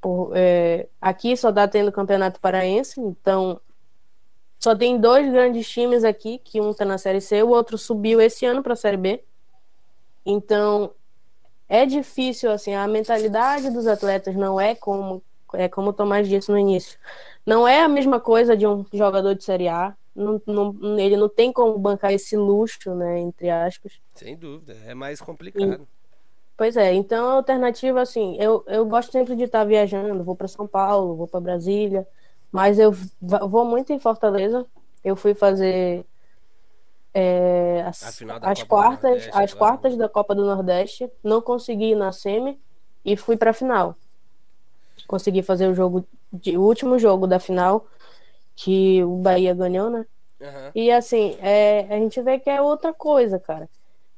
[0.00, 3.60] Por, é, aqui só tá tendo campeonato paraense, então
[4.58, 8.20] só tem dois grandes times aqui, que um tá na Série C, o outro subiu
[8.20, 9.22] esse ano para a Série B.
[10.24, 10.92] Então,
[11.68, 15.22] é difícil, assim, a mentalidade dos atletas não é como,
[15.54, 16.98] é como o Tomás disse no início.
[17.44, 19.94] Não é a mesma coisa de um jogador de Série A.
[20.14, 24.00] Não, não, ele não tem como bancar esse luxo, né, entre aspas.
[24.14, 25.82] Sem dúvida, é mais complicado.
[25.82, 25.86] E,
[26.56, 30.46] pois é, então a alternativa, assim, eu, eu gosto sempre de estar viajando, vou para
[30.48, 32.06] São Paulo, vou para Brasília,
[32.54, 34.64] mas eu vou muito em Fortaleza.
[35.02, 36.06] Eu fui fazer
[37.12, 41.10] é, as, as quartas, as quartas da Copa do Nordeste.
[41.20, 42.56] Não consegui ir na semi
[43.04, 43.96] e fui para a final.
[45.08, 47.88] Consegui fazer o jogo, de, o último jogo da final
[48.54, 50.06] que o Bahia ganhou, né?
[50.40, 50.70] Uhum.
[50.76, 53.68] E assim, é, a gente vê que é outra coisa, cara.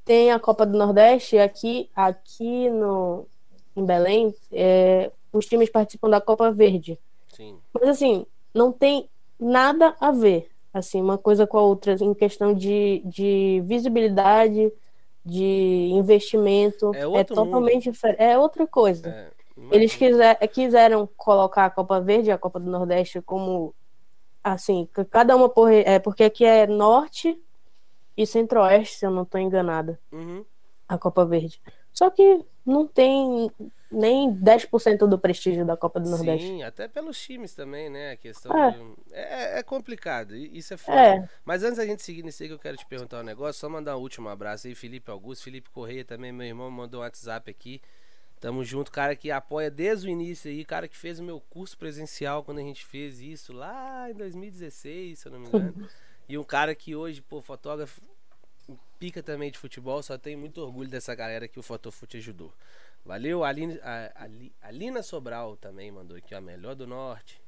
[0.04, 3.26] Tem a Copa do Nordeste aqui, aqui no
[3.74, 6.98] em Belém, é, os times participam da Copa Verde.
[7.36, 7.58] Sim.
[7.72, 8.24] Mas assim,
[8.54, 13.62] não tem nada a ver, assim, uma coisa com a outra, em questão de, de
[13.66, 14.72] visibilidade,
[15.22, 16.94] de investimento.
[16.94, 18.22] É, é totalmente diferente.
[18.22, 19.08] É outra coisa.
[19.08, 19.30] É,
[19.70, 23.74] Eles quiser, quiseram colocar a Copa Verde e a Copa do Nordeste como
[24.42, 27.36] assim, cada uma por, é, porque aqui é norte
[28.16, 29.98] e centro-oeste, se eu não estou enganada.
[30.12, 30.44] Uhum.
[30.88, 31.60] A Copa Verde.
[31.92, 33.50] Só que não tem
[33.90, 36.46] nem 10% do prestígio da Copa do Nordeste.
[36.46, 38.12] Sim, até pelos times também, né?
[38.12, 38.84] A questão é, de...
[39.12, 40.98] é, é, complicado, isso é foda.
[40.98, 41.28] É.
[41.44, 43.68] Mas antes da gente seguir nisso aí que eu quero te perguntar um negócio, só
[43.68, 47.50] mandar um último abraço aí, Felipe Augusto, Felipe Correia também, meu irmão, mandou um WhatsApp
[47.50, 47.80] aqui.
[48.40, 51.76] Tamo junto, cara que apoia desde o início aí, cara que fez o meu curso
[51.78, 55.88] presencial quando a gente fez isso lá em 2016, se eu não me engano.
[56.28, 58.02] e um cara que hoje, pô, fotógrafo,
[58.98, 62.52] pica também de futebol, só tenho muito orgulho dessa galera que o Fotofute ajudou.
[63.06, 67.40] Valeu, Aline, a, a, Alina Sobral também mandou aqui, ó, melhor do norte.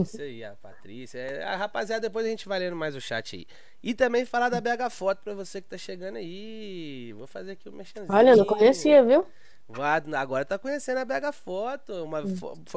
[0.00, 1.18] Isso aí, a Patrícia.
[1.18, 3.46] É, a rapaziada, depois a gente vai lendo mais o chat aí.
[3.82, 7.12] E também falar da BH Foto pra você que tá chegando aí.
[7.14, 8.16] Vou fazer aqui o um mexanzinho.
[8.16, 9.26] Olha, não conhecia, viu?
[10.16, 12.22] Agora tá conhecendo a BH Foto, uma,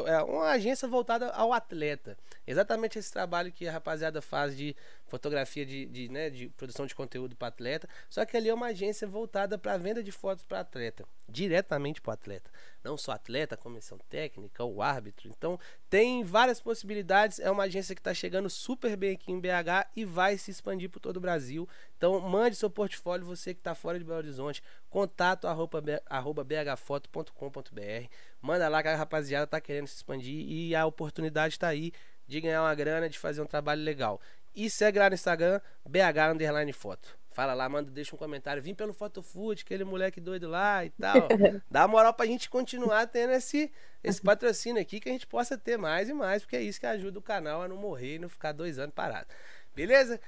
[0.07, 2.17] é uma agência voltada ao atleta.
[2.49, 4.75] Exatamente esse trabalho que a rapaziada faz de
[5.05, 7.87] fotografia de, de, né, de produção de conteúdo para atleta.
[8.09, 12.13] Só que ali é uma agência voltada para venda de fotos para atleta, diretamente para
[12.13, 12.49] atleta.
[12.83, 15.29] Não só atleta, comissão técnica, o árbitro.
[15.29, 15.59] Então
[15.91, 17.37] tem várias possibilidades.
[17.37, 20.89] É uma agência que está chegando super bem aqui em BH e vai se expandir
[20.89, 21.69] por todo o Brasil.
[21.97, 28.09] Então mande seu portfólio, você que está fora de Belo Horizonte, contato arroba, arroba bhfoto.com.br.
[28.41, 31.91] Manda lá que a rapaziada está querendo se expandir e a oportunidade está aí
[32.29, 34.21] de ganhar uma grana, de fazer um trabalho legal.
[34.55, 37.17] E segue lá no Instagram, BH Underline Foto.
[37.31, 38.61] Fala lá, manda, deixa um comentário.
[38.61, 41.27] Vim pelo Fotofood, aquele moleque doido lá e tal.
[41.69, 43.71] Dá moral pra gente continuar tendo esse,
[44.03, 46.85] esse patrocínio aqui, que a gente possa ter mais e mais, porque é isso que
[46.85, 49.27] ajuda o canal a não morrer e não ficar dois anos parado.
[49.75, 50.19] Beleza?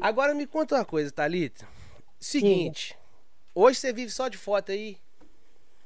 [0.00, 1.66] Agora me conta uma coisa, Thalita.
[2.18, 2.98] Seguinte, Sim.
[3.54, 4.98] hoje você vive só de foto aí?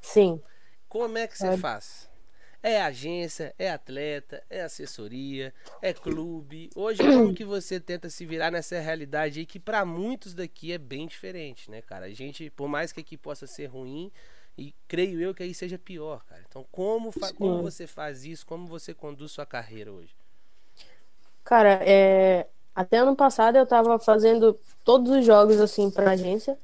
[0.01, 0.41] Sim.
[0.89, 1.57] Como é que você é.
[1.57, 2.08] faz?
[2.63, 6.71] É agência, é atleta, é assessoria, é clube.
[6.75, 10.79] Hoje, como que você tenta se virar nessa realidade aí que para muitos daqui é
[10.79, 12.07] bem diferente, né, cara?
[12.07, 14.11] A gente, por mais que aqui possa ser ruim,
[14.59, 16.43] e creio eu que aí seja pior, cara.
[16.49, 18.45] Então, como, como você faz isso?
[18.45, 20.13] Como você conduz sua carreira hoje?
[21.45, 22.49] Cara, é...
[22.75, 26.59] até ano passado eu tava fazendo todos os jogos assim pra agência.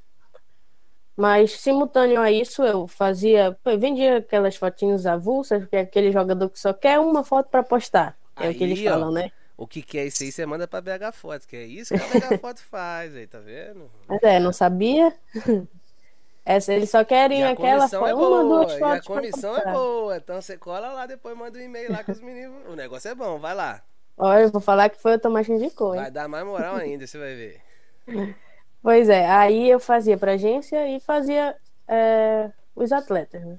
[1.17, 3.57] Mas, simultâneo a isso, eu fazia.
[3.65, 7.62] Eu vendia aquelas fotinhas avulsas, que é aquele jogador que só quer uma foto para
[7.62, 8.17] postar.
[8.37, 9.31] É aí, o que eles falam, ó, né?
[9.57, 12.03] O que, que é isso aí, você manda pra BH Foto, que é isso que
[12.03, 13.89] a BH Foto faz aí, tá vendo?
[14.09, 15.15] Mas é, não sabia?
[16.45, 18.97] Essa, eles só querem aquela foto, é boa, uma, duas fotos.
[18.97, 22.12] E a comissão é boa, então você cola lá, depois manda um e-mail lá com
[22.12, 22.69] os meninos.
[22.69, 23.83] O negócio é bom, vai lá.
[24.19, 26.03] Olha, eu vou falar que foi o Tomás que indicou, hein?
[26.03, 27.61] Vai dar mais moral ainda, você vai ver.
[28.85, 31.57] Pois é, aí eu fazia para agência e fazia
[31.89, 33.59] é, os atletas, né?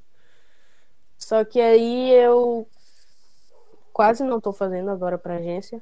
[1.17, 2.67] Só que aí eu
[3.91, 5.82] quase não estou fazendo agora para agência.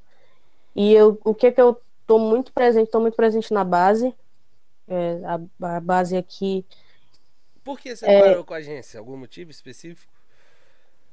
[0.73, 2.85] E eu, o que é que eu estou muito presente?
[2.85, 4.15] Estou muito presente na base.
[4.87, 6.65] É, a, a, base aqui.
[7.65, 8.97] Por que você é, parou com a agência?
[8.97, 10.13] Algum motivo específico?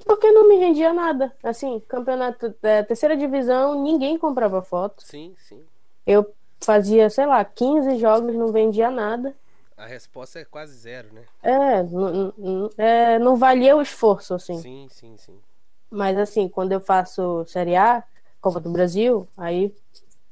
[0.04, 1.34] Porque não me rendia nada.
[1.42, 5.02] Assim, campeonato, é, terceira divisão, ninguém comprava foto.
[5.02, 5.66] Sim, sim.
[6.06, 9.34] Eu fazia, sei lá, 15 jogos, não vendia nada.
[9.76, 11.22] A resposta é quase zero, né?
[11.42, 14.60] É, não, é, não valia o esforço, assim.
[14.60, 15.38] Sim, sim, sim.
[15.90, 18.04] Mas assim, quando eu faço Série A,
[18.40, 19.74] Copa do Brasil, aí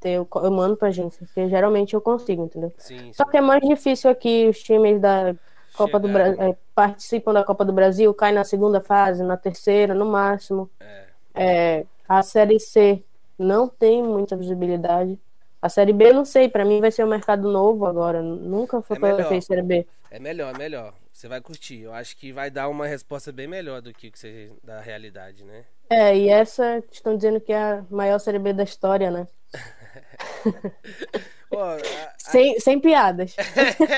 [0.04, 2.72] eu, eu mando pra gente, porque geralmente eu consigo, entendeu?
[2.78, 3.30] Sim, Só sim.
[3.30, 5.34] que é mais difícil aqui, os times da
[5.74, 9.36] Copa Chegar, do Brasil é, participam da Copa do Brasil, caem na segunda fase, na
[9.36, 10.70] terceira, no máximo.
[10.78, 11.04] É.
[11.34, 13.02] É, a Série C
[13.38, 15.18] não tem muita visibilidade.
[15.60, 18.22] A Série B, não sei, para mim vai ser um mercado novo agora.
[18.22, 19.86] Nunca fotografei é Série B.
[20.10, 20.94] É melhor, é melhor.
[21.12, 21.80] Você vai curtir.
[21.80, 25.64] Eu acho que vai dar uma resposta bem melhor do que você da realidade, né?
[25.90, 29.26] É, e essa estão dizendo que é a maior Série B da história, né?
[31.50, 31.80] Pô, a, a...
[32.18, 33.34] Sem, sem piadas.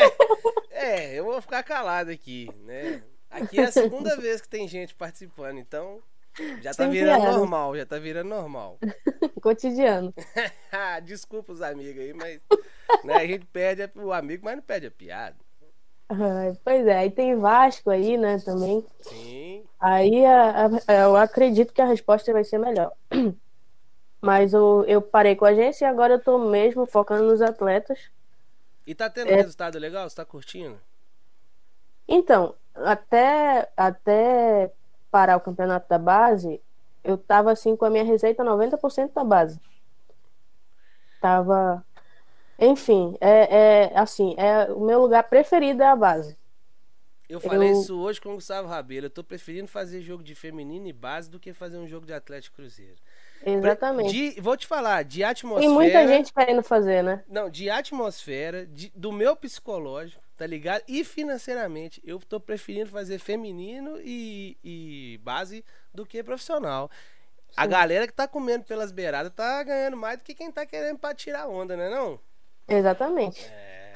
[0.71, 3.03] é, eu vou ficar calado aqui, né?
[3.31, 6.01] Aqui é a segunda vez que tem gente participando, então
[6.63, 8.79] já tá virando normal, já tá virando normal.
[9.43, 10.15] Cotidiano.
[11.05, 12.41] Desculpa os amigos aí, mas
[13.05, 15.37] né, a gente perde o amigo, mas não perde a piada.
[16.65, 18.85] pois é, aí tem Vasco aí, né, também.
[19.03, 19.65] Sim.
[19.79, 22.93] Aí a, a, eu acredito que a resposta vai ser melhor.
[24.21, 28.11] Mas eu, eu parei com a agência e agora eu tô mesmo focando nos atletas.
[28.87, 29.37] E tá tendo é...
[29.37, 30.09] resultado legal?
[30.09, 30.79] Você tá curtindo?
[32.07, 34.71] Então, até, até
[35.11, 36.61] parar o campeonato da base,
[37.03, 39.61] eu tava assim com a minha receita 90% da base.
[41.21, 41.85] Tava.
[42.59, 46.37] Enfim, é, é assim, é o meu lugar preferido é a base.
[47.31, 47.81] Eu falei eu...
[47.81, 49.07] isso hoje com o Gustavo Rabelo.
[49.07, 52.13] Eu tô preferindo fazer jogo de feminino e base do que fazer um jogo de
[52.13, 52.97] Atlético Cruzeiro.
[53.47, 54.13] Exatamente.
[54.13, 55.67] De, vou te falar, de atmosfera.
[55.67, 57.25] Tem muita gente querendo fazer, né?
[57.29, 60.83] Não, de atmosfera, de, do meu psicológico, tá ligado?
[60.89, 65.63] E financeiramente, eu tô preferindo fazer feminino e, e base
[65.93, 66.91] do que profissional.
[67.51, 67.57] Sim.
[67.59, 70.99] A galera que tá comendo pelas beiradas tá ganhando mais do que quem tá querendo
[70.99, 72.19] pra tirar onda, né não?
[72.67, 73.53] Exatamente.
[73.53, 73.93] É,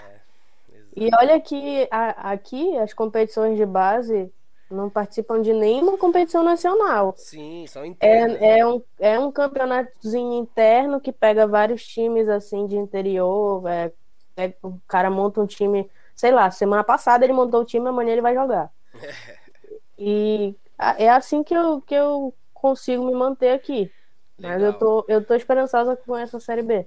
[0.94, 4.30] e olha que a, aqui as competições de base
[4.70, 7.14] não participam de nenhuma competição nacional.
[7.16, 8.36] Sim, são internas.
[8.42, 13.66] É, é, um, é um campeonatozinho interno que pega vários times assim de interior.
[13.66, 13.90] É,
[14.36, 18.12] é, o cara monta um time sei lá, semana passada ele montou o time, amanhã
[18.12, 18.70] ele vai jogar.
[19.98, 20.54] e
[20.98, 23.90] é assim que eu, que eu consigo me manter aqui.
[24.38, 24.58] Legal.
[24.58, 26.86] Mas eu tô, eu tô esperançosa com essa Série B.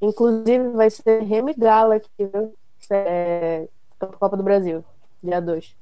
[0.00, 2.54] Inclusive vai ser Remy Gala aqui, viu?
[2.90, 4.84] É, Copa do Brasil,
[5.22, 5.76] dia 2.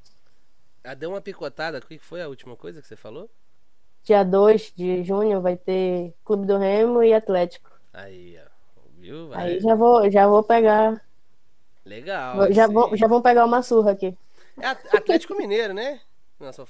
[0.82, 1.78] Ah, deu uma picotada.
[1.78, 3.28] O que foi a última coisa que você falou?
[4.06, 7.68] dia 2 de junho vai ter Clube do Remo e Atlético.
[7.92, 8.48] Aí, ó.
[8.96, 9.28] Viu?
[9.28, 9.54] Vai.
[9.54, 11.04] Aí já vou, já vou pegar.
[11.86, 12.52] Legal.
[12.52, 14.16] já, vou, já vão pegar uma surra aqui.
[14.60, 16.00] É At- Atlético Mineiro, né?
[16.38, 16.66] Nossa,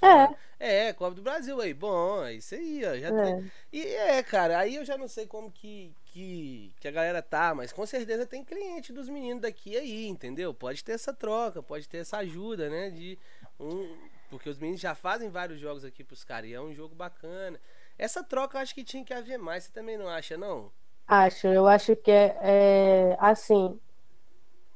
[0.61, 0.89] é.
[0.89, 1.75] É, Copa do Brasil aí.
[1.75, 2.97] Bom, é isso aí, ó.
[2.97, 3.11] Já É.
[3.11, 7.21] tem- E é, cara, aí eu já não sei como que, que, que a galera
[7.23, 10.55] tá, mas com certeza tem cliente dos meninos daqui aí, entendeu?
[10.55, 12.91] Pode ter essa troca, pode ter essa ajuda, né?
[12.91, 13.19] De
[13.59, 13.97] um,
[14.31, 17.61] porque os meninos já fazem vários jogos aqui pros caras e é um jogo bacana.
[17.99, 20.71] Essa troca eu acho que tinha que haver mais, você também não acha, não?
[21.09, 23.79] Acho, eu acho que é, é, assim.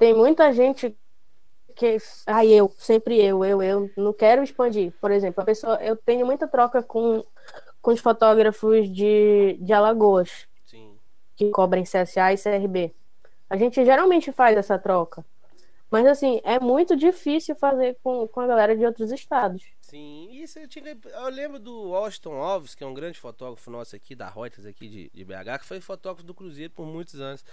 [0.01, 0.96] Tem muita gente
[1.76, 1.98] que.
[2.26, 4.94] Ai, eu, sempre eu, eu, eu não quero expandir.
[4.98, 5.74] Por exemplo, a pessoa.
[5.74, 7.22] Eu tenho muita troca com,
[7.82, 10.96] com os fotógrafos de, de Alagoas, Sim.
[11.36, 12.94] que cobrem CSA e CRB.
[13.51, 15.22] A gente geralmente faz essa troca.
[15.90, 19.64] Mas assim, é muito difícil fazer com, com a galera de outros estados.
[19.82, 20.96] Sim, isso eu tinha.
[21.05, 24.88] Eu lembro do Austin Alves, que é um grande fotógrafo nosso aqui, da Reuters aqui
[24.88, 27.44] de, de BH, que foi fotógrafo do Cruzeiro por muitos anos.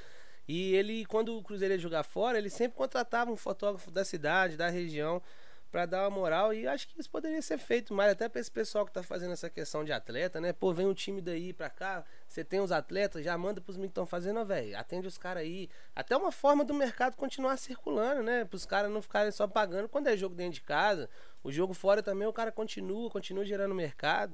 [0.48, 4.56] E ele, quando o Cruzeiro ia jogar fora, ele sempre contratava um fotógrafo da cidade,
[4.56, 5.22] da região,
[5.70, 6.54] pra dar uma moral.
[6.54, 9.34] E acho que isso poderia ser feito mais, até pra esse pessoal que tá fazendo
[9.34, 10.54] essa questão de atleta, né?
[10.54, 13.90] Pô, vem um time daí pra cá, você tem os atletas, já manda pros meninos
[13.90, 14.78] que estão fazendo, ó, velho.
[14.78, 15.70] Atende os caras aí.
[15.94, 18.46] Até uma forma do mercado continuar circulando, né?
[18.46, 21.10] Pros caras não ficarem só pagando quando é jogo dentro de casa.
[21.44, 24.34] O jogo fora também o cara continua, continua gerando mercado.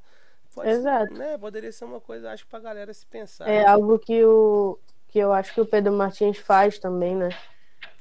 [0.53, 1.14] Pode Exato.
[1.16, 1.36] né?
[1.38, 3.49] Poderia ser uma coisa, acho, pra galera se pensar.
[3.49, 3.66] É né?
[3.66, 4.78] algo que, o,
[5.14, 7.30] que eu acho que o Pedro Martins faz também, né?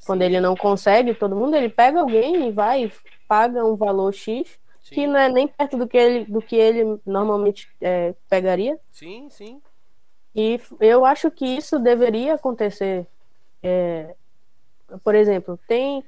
[0.07, 2.91] Quando ele não consegue, todo mundo, ele pega alguém e vai,
[3.29, 6.57] paga um valor X, que sim, não é nem perto do que ele, do que
[6.57, 8.81] ele normalmente é, pegaria.
[8.91, 9.61] sim, sim.
[10.35, 13.07] E eu acho que isso deveria acontecer.
[13.63, 14.15] É,
[15.05, 16.03] por exemplo, tem,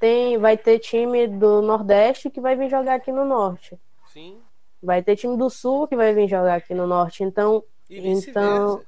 [0.00, 3.78] tem, vai ter time do Nordeste que vai vir jogar aqui no Norte.
[4.10, 4.38] Sim.
[4.82, 7.22] Vai ter time do Sul que vai vir jogar aqui no Norte.
[7.22, 8.82] Então, E Então.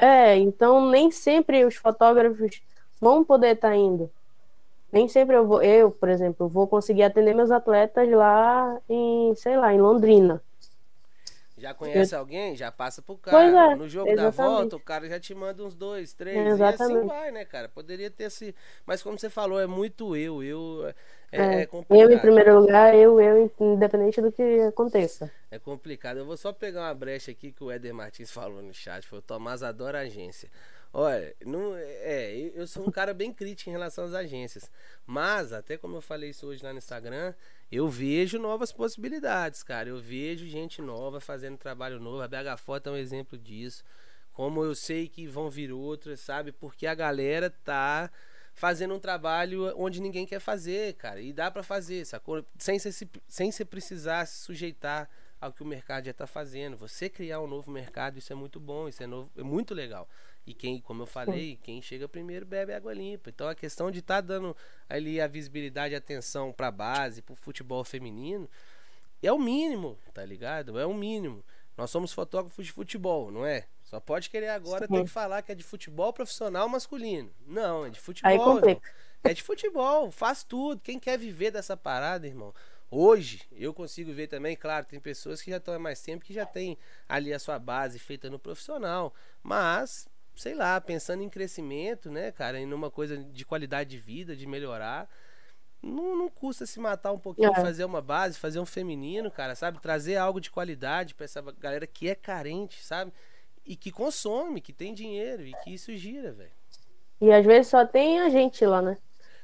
[0.00, 2.60] É, então nem sempre os fotógrafos
[3.00, 4.10] vão poder estar indo.
[4.92, 9.56] Nem sempre eu vou, eu, por exemplo, vou conseguir atender meus atletas lá em, sei
[9.56, 10.42] lá, em Londrina.
[11.60, 12.56] Já conhece alguém?
[12.56, 13.72] Já passa pro cara.
[13.72, 14.54] É, no jogo da exatamente.
[14.54, 16.58] volta, o cara já te manda uns dois, três.
[16.58, 17.68] E assim vai, né, cara?
[17.68, 18.54] Poderia ter esse.
[18.86, 20.42] Mas como você falou, é muito eu.
[20.42, 20.94] Eu.
[21.32, 22.10] É, É, é complicado.
[22.10, 25.30] Eu em primeiro lugar, eu, eu, independente do que aconteça.
[25.50, 26.18] É complicado.
[26.18, 29.06] Eu vou só pegar uma brecha aqui que o Éder Martins falou no chat.
[29.06, 30.50] Foi o Tomás adora agência.
[30.92, 34.70] Olha, não, é, eu eu sou um cara bem crítico em relação às agências.
[35.06, 37.32] Mas, até como eu falei isso hoje lá no Instagram,
[37.70, 39.88] eu vejo novas possibilidades, cara.
[39.88, 42.22] Eu vejo gente nova fazendo trabalho novo.
[42.22, 43.84] A BH Foto é um exemplo disso.
[44.32, 46.50] Como eu sei que vão vir outras, sabe?
[46.50, 48.10] Porque a galera tá
[48.54, 51.20] fazendo um trabalho onde ninguém quer fazer, cara.
[51.20, 52.44] E dá pra fazer, sacou?
[52.58, 55.08] Sem se- sem você precisar se sujeitar
[55.40, 56.76] ao que o mercado já tá fazendo.
[56.76, 60.06] Você criar um novo mercado, isso é muito bom, isso é, novo, é muito legal.
[60.46, 63.30] E quem, como eu falei, quem chega primeiro bebe água limpa.
[63.30, 64.54] Então a questão de estar dando
[64.88, 68.48] ali a visibilidade e atenção pra base, pro futebol feminino,
[69.22, 70.78] é o mínimo, tá ligado?
[70.78, 71.42] É o mínimo.
[71.76, 73.66] Nós somos fotógrafos de futebol, não é?
[73.90, 74.94] Só pode querer agora Sim.
[74.94, 77.34] ter que falar que é de futebol profissional masculino.
[77.44, 78.30] Não, é de futebol.
[78.30, 78.80] Aí irmão.
[79.24, 80.80] É de futebol, faz tudo.
[80.80, 82.54] Quem quer viver dessa parada, irmão?
[82.88, 86.32] Hoje, eu consigo ver também, claro, tem pessoas que já estão há mais tempo que
[86.32, 86.78] já tem
[87.08, 89.12] ali a sua base feita no profissional.
[89.42, 94.36] Mas, sei lá, pensando em crescimento, né, cara, em uma coisa de qualidade de vida,
[94.36, 95.10] de melhorar.
[95.82, 97.60] Não, não custa se matar um pouquinho, É.
[97.60, 99.80] fazer uma base, fazer um feminino, cara, sabe?
[99.80, 103.12] Trazer algo de qualidade pra essa galera que é carente, sabe?
[103.64, 106.50] E que consome, que tem dinheiro e que isso gira, velho.
[107.20, 108.96] E às vezes só tem a gente lá, né?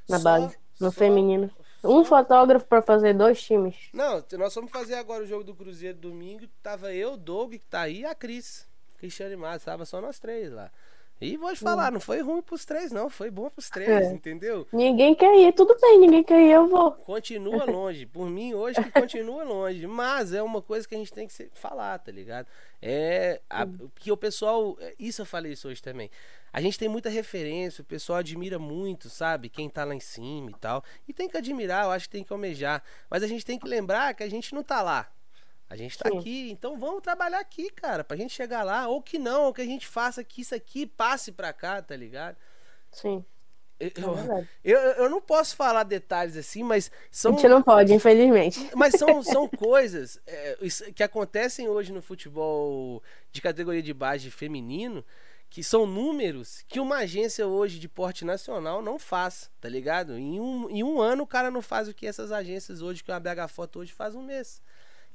[0.09, 1.51] Na Só- base, no só- feminino.
[1.81, 3.77] só- Um fotógrafo pra fazer dois times.
[3.93, 6.47] Não, nós vamos fazer agora o jogo do Cruzeiro domingo.
[6.62, 8.67] Tava eu, Doug, que tá aí, e a Cris.
[8.99, 10.71] Cristiane Matos, tava só nós três lá.
[11.19, 13.09] E vou te falar, não foi ruim pros três, não.
[13.09, 14.12] Foi bom pros três, É.
[14.12, 14.67] entendeu?
[14.71, 16.93] Ninguém quer ir, tudo bem, ninguém quer ir, eu vou.
[16.93, 18.05] Continua longe.
[18.05, 19.87] Por mim, hoje que continua longe.
[19.87, 22.47] Mas é uma coisa que a gente tem que falar, tá ligado?
[22.83, 23.41] É.
[23.49, 23.67] A,
[23.99, 24.77] que o pessoal.
[24.79, 26.11] é, Isso eu falei isso hoje também.
[26.53, 29.49] A gente tem muita referência, o pessoal admira muito, sabe?
[29.49, 30.83] Quem tá lá em cima e tal.
[31.09, 32.83] E tem que admirar, eu acho que tem que almejar.
[33.11, 35.07] Mas a gente tem que lembrar que a gente não tá lá.
[35.69, 36.19] A gente tá Sim.
[36.19, 38.87] aqui, então vamos trabalhar aqui, cara, pra gente chegar lá.
[38.89, 41.97] Ou que não, ou que a gente faça que isso aqui passe pra cá, tá
[41.97, 42.37] ligado?
[42.91, 43.25] Sim,
[43.79, 47.33] Eu, é eu, eu não posso falar detalhes assim, mas A são.
[47.33, 48.71] gente não pode, infelizmente.
[48.75, 50.57] Mas são, são coisas é,
[50.95, 55.05] que acontecem hoje no futebol de categoria de base feminino,
[55.51, 60.17] que são números que uma agência hoje de porte nacional não faz, tá ligado?
[60.17, 63.12] Em um, em um ano o cara não faz o que essas agências hoje, que
[63.12, 64.62] a BH Foto hoje faz um mês.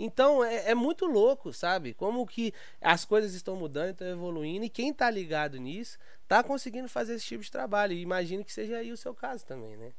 [0.04, 1.94] Então é, é, muito louco, sabe?
[1.94, 6.90] Como que as coisas estão mudando, estão evoluindo, e quem tá ligado nisso tá conseguindo
[6.90, 7.94] fazer esse tipo de trabalho.
[7.94, 9.92] E imagino que seja aí o seu caso também, né?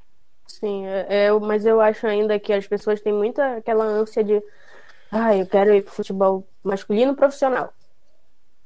[0.47, 4.43] Sim, é, é, mas eu acho ainda que as pessoas têm muita aquela ânsia de
[5.11, 7.73] ah, eu quero ir pro futebol masculino profissional.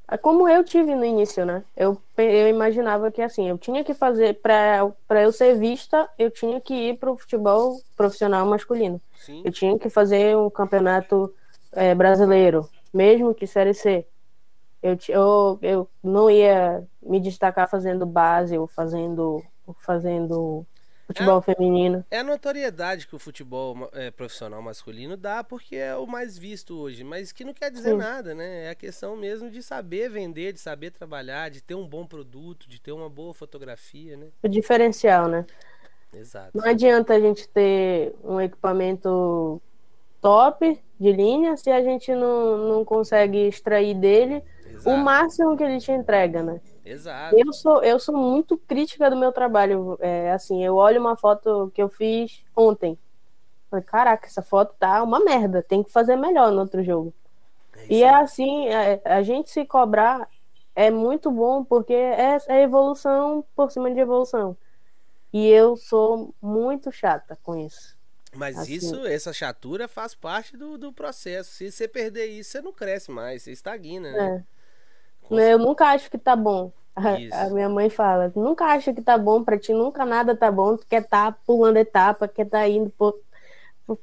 [0.09, 1.65] É como eu tive no início, né?
[1.77, 6.61] Eu, eu imaginava que assim, eu tinha que fazer para eu ser vista, eu tinha
[6.61, 9.01] que ir para o futebol profissional masculino.
[9.19, 9.43] Sim.
[9.45, 11.35] Eu tinha que fazer um campeonato
[11.73, 14.07] é, brasileiro, mesmo que série C.
[14.81, 19.43] Eu, eu, eu não ia me destacar fazendo base ou fazendo
[19.81, 20.65] fazendo
[21.07, 22.05] Futebol é, feminino.
[22.11, 26.77] É a notoriedade que o futebol é, profissional masculino dá, porque é o mais visto
[26.77, 27.05] hoje.
[27.05, 27.99] Mas que não quer dizer Sim.
[27.99, 28.65] nada, né?
[28.65, 32.69] É a questão mesmo de saber vender, de saber trabalhar, de ter um bom produto,
[32.69, 34.27] de ter uma boa fotografia, né?
[34.43, 35.45] O diferencial, né?
[36.13, 36.51] Exato.
[36.55, 39.63] Não adianta a gente ter um equipamento
[40.21, 44.91] top de linha se a gente não, não consegue extrair dele Exato.
[44.91, 46.61] o máximo que ele te entrega, né?
[46.87, 47.37] Exato.
[47.37, 49.99] Eu sou, eu sou muito crítica do meu trabalho.
[50.01, 52.97] É, assim, eu olho uma foto que eu fiz ontem.
[53.69, 55.63] Falei, caraca, essa foto tá uma merda.
[55.63, 57.13] Tem que fazer melhor no outro jogo.
[57.77, 60.29] É e é assim, a, a, gente se cobrar
[60.75, 64.57] é muito bom porque é, é evolução por cima de evolução.
[65.33, 67.97] E eu sou muito chata com isso.
[68.33, 68.75] Mas assim.
[68.75, 71.51] isso, essa chatura faz parte do, do processo.
[71.51, 74.45] Se você perder isso, você não cresce mais, você estagna, né?
[74.53, 74.56] É.
[75.31, 76.73] Eu nunca acho que tá bom.
[76.95, 80.51] A, a, minha mãe fala, nunca acha que tá bom pra ti, nunca nada tá
[80.51, 83.21] bom, tu quer tá pulando etapa, quer tá indo por,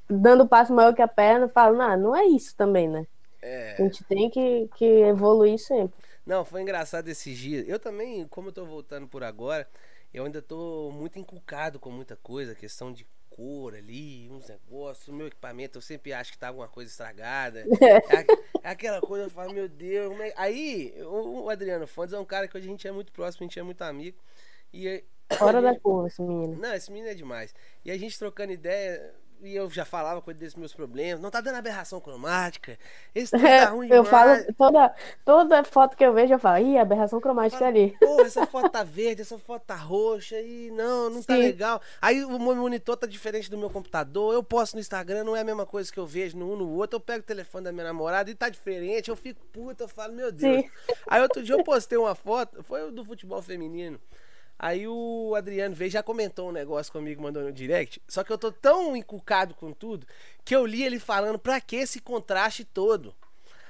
[0.07, 3.07] dando passo maior que a perna, fala, não, não é isso também, né?
[3.41, 3.73] É...
[3.73, 5.95] A gente tem que, que evoluir sempre.
[6.25, 7.67] Não, foi engraçado esses dias.
[7.67, 9.67] Eu também, como eu tô voltando por agora,
[10.13, 13.05] eu ainda tô muito encucado com muita coisa, questão de
[13.35, 15.07] cor ali, uns negócios.
[15.07, 17.65] O meu equipamento, eu sempre acho que tá alguma coisa estragada.
[18.63, 20.17] É, é aquela coisa, eu falo, meu Deus.
[20.19, 20.33] É...
[20.37, 23.47] Aí, o, Adriano Fontes é um cara que hoje a gente é muito próximo, a
[23.47, 24.17] gente é muito amigo.
[24.73, 25.03] E
[25.37, 26.55] Fora da cor, esse menino.
[26.57, 27.53] Não, esse menino é demais.
[27.83, 31.19] E a gente trocando ideia, e eu já falava ele desses meus problemas.
[31.21, 32.77] Não tá dando aberração cromática.
[33.13, 37.19] Esse tá ruim Eu falo, toda, toda foto que eu vejo, eu falo, ih, aberração
[37.19, 37.95] cromática falo, ali.
[37.99, 41.39] Pô, essa foto tá verde, essa foto tá roxa, e não, não tá Sim.
[41.41, 41.81] tá legal.
[42.01, 44.33] Aí o meu monitor tá diferente do meu computador.
[44.33, 46.69] Eu posto no Instagram, não é a mesma coisa que eu vejo no um no
[46.69, 46.97] outro.
[46.97, 49.09] Eu pego o telefone da minha namorada e tá diferente.
[49.09, 50.63] Eu fico puta, eu falo, meu Deus.
[50.63, 50.71] Sim.
[51.07, 53.99] Aí outro dia eu postei uma foto, foi do futebol feminino.
[54.57, 58.01] Aí o Adriano veio já comentou um negócio comigo, mandou no direct.
[58.07, 60.07] Só que eu tô tão encucado com tudo
[60.45, 63.13] que eu li ele falando pra que esse contraste todo.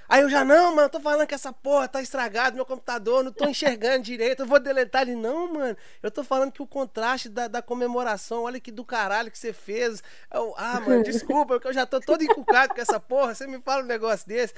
[0.08, 3.24] Aí eu já, não, mano, eu tô falando que essa porra tá estragado, meu computador,
[3.24, 5.16] não tô enxergando direito, eu vou deletar ele.
[5.16, 9.32] Não, mano, eu tô falando que o contraste da, da comemoração, olha que do caralho
[9.32, 10.04] que você fez.
[10.32, 13.62] Eu, ah, mano, desculpa, porque eu já tô todo encucado com essa porra, você me
[13.62, 14.54] fala um negócio desse.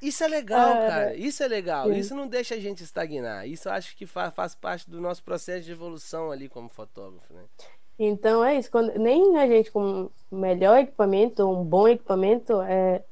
[0.00, 1.98] Isso é legal, é, cara, isso é legal, sim.
[1.98, 3.48] isso não deixa a gente estagnar.
[3.48, 7.32] Isso eu acho que faz, faz parte do nosso processo de evolução ali como fotógrafo,
[7.32, 7.42] né?
[7.98, 13.04] Então é isso, quando, nem a gente com melhor equipamento, um bom equipamento, é,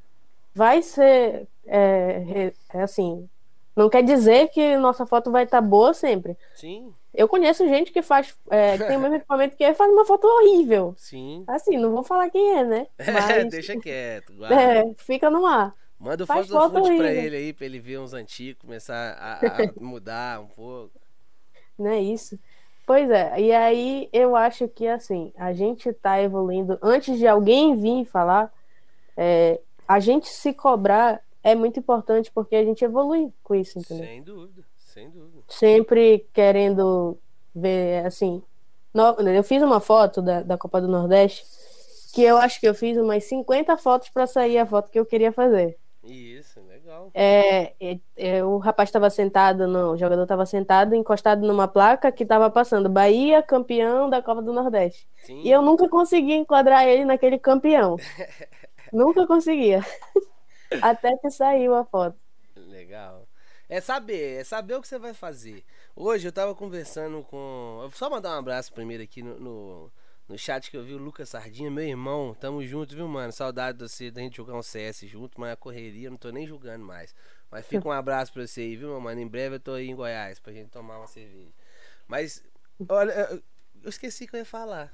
[0.53, 3.29] vai ser é, é assim,
[3.75, 6.37] não quer dizer que nossa foto vai estar tá boa sempre.
[6.55, 6.93] Sim.
[7.15, 10.27] Eu conheço gente que faz, é, que tem o mesmo equipamento que faz uma foto
[10.27, 10.95] horrível.
[10.97, 11.45] Sim.
[11.47, 12.87] Assim, não vou falar quem é, né?
[12.99, 14.33] Mas, deixa quieto.
[14.37, 14.55] Guarda.
[14.55, 15.75] É, fica no ar.
[15.99, 19.35] Manda o faz foto, foto pra ele aí, pra ele ver uns antigos, começar a,
[19.47, 21.01] a mudar um pouco.
[21.79, 22.39] Não é isso.
[22.85, 26.77] Pois é, e aí eu acho que assim, a gente tá evoluindo.
[26.83, 28.53] Antes de alguém vir falar,
[29.17, 34.07] é, a gente se cobrar é muito importante porque a gente evolui com isso, entendeu?
[34.07, 35.43] Sem dúvida, sem dúvida.
[35.49, 37.19] Sempre querendo
[37.55, 38.43] ver, assim.
[38.93, 41.45] No, eu fiz uma foto da, da Copa do Nordeste
[42.13, 45.07] que eu acho que eu fiz umas 50 fotos para sair a foto que eu
[45.07, 45.79] queria fazer.
[46.05, 47.11] Isso, legal.
[47.15, 52.13] É, é, é o rapaz estava sentado, no, o jogador estava sentado, encostado numa placa
[52.13, 55.09] que estava passando Bahia, campeão da Copa do Nordeste.
[55.23, 55.41] Sim.
[55.43, 57.97] E eu nunca consegui enquadrar ele naquele campeão.
[58.93, 59.85] nunca conseguia.
[60.81, 62.19] Até que saiu a foto.
[62.57, 63.27] Legal.
[63.69, 65.65] É saber, é saber o que você vai fazer.
[65.97, 67.89] Hoje eu tava conversando com.
[67.95, 69.93] Só mandar um abraço primeiro aqui no, no,
[70.29, 72.35] no, chat que eu vi o Lucas Sardinha, meu irmão.
[72.39, 73.33] Tamo junto, viu, mano?
[73.33, 76.47] Saudade de você, da gente jogar um CS junto, mas a correria, não tô nem
[76.47, 77.15] julgando mais.
[77.51, 79.21] Mas fica um abraço pra você aí, viu, mano?
[79.21, 81.53] Em breve eu tô aí em Goiás pra gente tomar uma cerveja.
[82.07, 82.45] Mas,
[82.89, 83.13] olha,
[83.83, 84.93] eu esqueci que eu ia falar.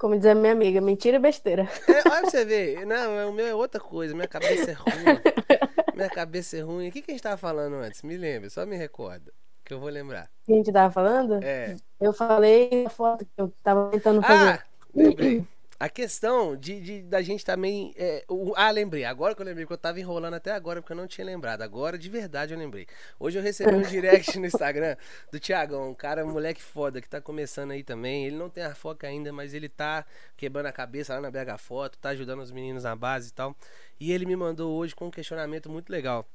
[0.00, 1.68] Como diz a minha amiga, mentira e besteira.
[1.86, 2.86] É, olha pra você ver.
[2.86, 4.14] Não, o meu é outra coisa.
[4.14, 5.20] Minha cabeça é ruim.
[5.94, 6.88] minha cabeça é ruim.
[6.88, 8.02] O que, que a gente tava falando antes?
[8.02, 9.30] Me lembra, só me recorda.
[9.62, 10.30] Que eu vou lembrar.
[10.42, 11.44] O que a gente tava falando?
[11.44, 11.76] É.
[12.00, 14.48] Eu falei a foto que eu tava tentando fazer.
[14.48, 15.44] Ah, lembrei.
[15.80, 17.94] A questão de, de da gente também.
[17.96, 19.06] É, o, ah, lembrei.
[19.06, 21.62] Agora que eu lembrei, porque eu tava enrolando até agora, porque eu não tinha lembrado.
[21.62, 22.86] Agora, de verdade, eu lembrei.
[23.18, 24.94] Hoje eu recebi um direct no Instagram
[25.32, 28.26] do Tiagão, um cara, um moleque foda, que tá começando aí também.
[28.26, 30.04] Ele não tem a foca ainda, mas ele tá
[30.36, 33.56] quebrando a cabeça lá na BH Foto, tá ajudando os meninos na base e tal.
[33.98, 36.28] E ele me mandou hoje com um questionamento muito legal.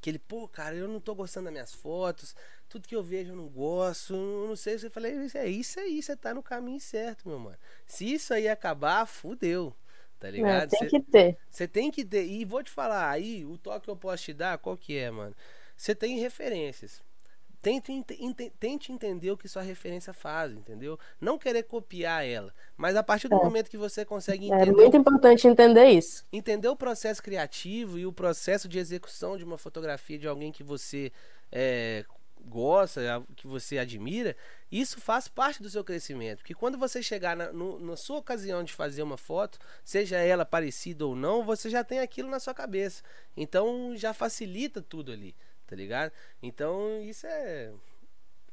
[0.00, 2.34] Que ele, pô, cara, eu não tô gostando das minhas fotos,
[2.68, 4.74] tudo que eu vejo eu não gosto, não sei.
[4.82, 7.58] Eu falei, é isso aí, você tá no caminho certo, meu mano.
[7.86, 9.74] Se isso aí acabar, fudeu.
[10.18, 10.64] Tá ligado?
[10.64, 11.38] É, tem cê, que ter.
[11.48, 12.26] Você tem que ter.
[12.26, 15.10] E vou te falar, aí, o toque que eu posso te dar, qual que é,
[15.10, 15.34] mano?
[15.76, 17.00] Você tem referências.
[17.60, 20.98] Tente, ente, tente entender o que sua referência faz, entendeu?
[21.20, 22.54] Não querer copiar ela.
[22.76, 23.42] Mas a partir do é.
[23.42, 24.70] momento que você consegue é entender.
[24.70, 26.24] É muito importante entender isso.
[26.32, 30.62] Entender o processo criativo e o processo de execução de uma fotografia de alguém que
[30.62, 31.10] você
[31.50, 32.04] é,
[32.48, 34.36] gosta, que você admira,
[34.70, 36.38] isso faz parte do seu crescimento.
[36.38, 40.44] Porque quando você chegar na, no, na sua ocasião de fazer uma foto, seja ela
[40.44, 43.02] parecida ou não, você já tem aquilo na sua cabeça.
[43.36, 45.34] Então já facilita tudo ali
[45.68, 46.10] tá ligado?
[46.42, 47.70] Então isso é.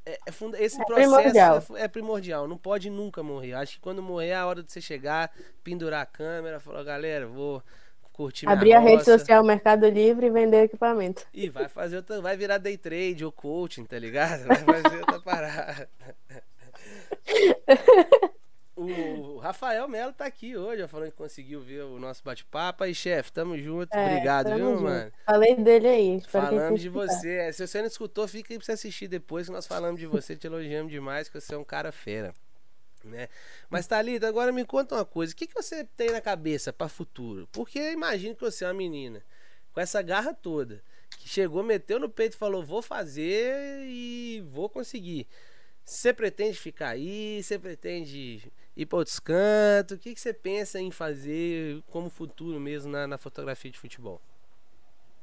[0.05, 0.61] é, é funda...
[0.61, 1.63] Esse é processo primordial.
[1.75, 3.53] É, é, primordial, não pode nunca morrer.
[3.53, 5.31] Acho que quando morrer é a hora de você chegar,
[5.63, 7.63] pendurar a câmera, falar, galera, vou
[8.11, 11.25] curtir Abrir a rede social Mercado Livre e vender equipamento.
[11.33, 14.45] E vai fazer outra, vai virar day trade ou coaching, tá ligado?
[14.45, 15.89] Vai fazer outra parada.
[18.77, 22.83] O Rafael Melo tá aqui hoje, falando que conseguiu ver o nosso bate-papo.
[22.83, 23.93] Aí, chefe, tamo junto.
[23.93, 24.83] É, Obrigado, tamo viu, junto.
[24.83, 25.11] mano?
[25.23, 26.21] Falei dele aí.
[26.21, 27.35] Falando de você.
[27.35, 30.07] É, se você não escutou, fica aí pra você assistir depois que nós falamos de
[30.07, 32.33] você, te elogiamos demais, que você é um cara fera.
[33.03, 33.29] Né?
[33.69, 35.31] Mas, Thalita, agora me conta uma coisa.
[35.31, 37.47] O que, que você tem na cabeça para futuro?
[37.51, 39.23] Porque imagino que você é uma menina
[39.71, 40.81] com essa garra toda,
[41.19, 45.27] que chegou, meteu no peito e falou: vou fazer e vou conseguir.
[45.83, 47.43] Você pretende ficar aí?
[47.43, 49.97] Você pretende ir para outros cantos?
[49.97, 54.19] O que, que você pensa em fazer como futuro mesmo na, na fotografia de futebol?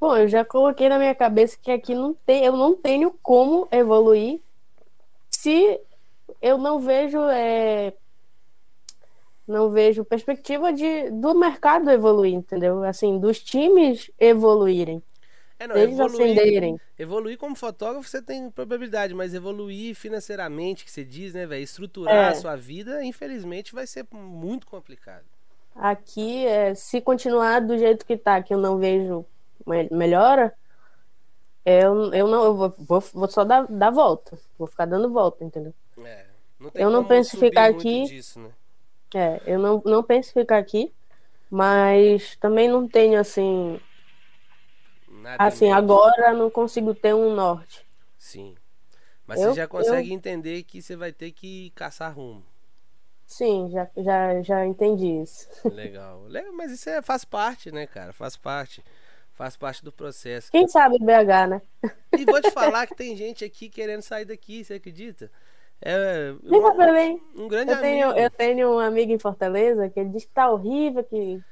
[0.00, 3.68] Bom, eu já coloquei na minha cabeça que aqui não tem, eu não tenho como
[3.70, 4.40] evoluir
[5.30, 5.80] se
[6.40, 7.94] eu não vejo é,
[9.46, 12.82] não vejo perspectiva de do mercado evoluir, entendeu?
[12.82, 15.02] Assim, dos times evoluírem.
[15.62, 16.80] É, não, eles evoluir, acenderem.
[16.98, 21.62] Evoluir como fotógrafo você tem probabilidade, mas evoluir financeiramente, que você diz, né, velho?
[21.62, 22.28] Estruturar é.
[22.30, 25.24] a sua vida, infelizmente, vai ser muito complicado.
[25.76, 29.24] Aqui, é, se continuar do jeito que tá, que eu não vejo
[29.90, 30.52] melhora,
[31.64, 34.36] eu, eu não eu vou, vou, vou só dar, dar volta.
[34.58, 35.72] Vou ficar dando volta, entendeu?
[36.04, 36.24] É,
[36.58, 38.04] não eu não penso ficar aqui.
[38.04, 38.50] Disso, né?
[39.14, 40.92] É, eu não, não penso ficar aqui,
[41.48, 43.78] mas também não tenho assim
[45.22, 47.86] Nada assim, agora não consigo ter um norte.
[48.18, 48.56] Sim.
[49.24, 50.14] Mas eu, você já consegue eu...
[50.14, 52.44] entender que você vai ter que caçar rumo.
[53.24, 55.48] Sim, já, já, já entendi isso.
[55.72, 56.26] Legal.
[56.52, 58.12] Mas isso é, faz parte, né, cara?
[58.12, 58.82] Faz parte.
[59.32, 60.50] Faz parte do processo.
[60.50, 61.62] Quem sabe BH, né?
[62.18, 65.30] E vou te falar que tem gente aqui querendo sair daqui, você acredita?
[65.80, 67.80] É, um, um grande eu amigo.
[67.80, 71.42] Tenho, eu tenho um amigo em Fortaleza que ele diz que tá horrível, que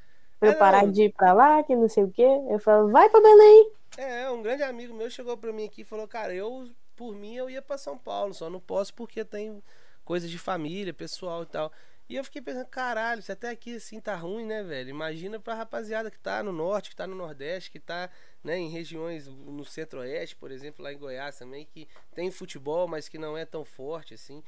[0.41, 2.27] Pra eu parar de ir pra lá, que não sei o quê.
[2.49, 3.71] Eu falo, vai pra Belém.
[3.99, 7.37] É, um grande amigo meu chegou pra mim aqui e falou, cara, eu, por mim,
[7.37, 9.63] eu ia pra São Paulo, só não posso porque tem
[10.03, 11.71] coisas de família, pessoal e tal.
[12.09, 14.91] E eu fiquei pensando, caralho, se até aqui assim tá ruim, né, velho?
[14.91, 18.11] Imagina pra rapaziada que tá no norte, que tá no nordeste, que tá
[18.43, 23.09] né, em regiões no centro-oeste, por exemplo, lá em Goiás também, que tem futebol, mas
[23.09, 24.43] que não é tão forte assim.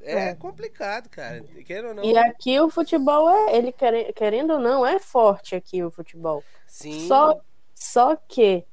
[0.00, 1.42] É, é, complicado, cara.
[1.64, 2.04] Querendo ou não.
[2.04, 3.74] E aqui o futebol é, ele
[4.14, 6.44] querendo ou não, é forte aqui o futebol.
[6.66, 7.06] Sim.
[7.06, 7.40] Só,
[7.74, 8.64] só que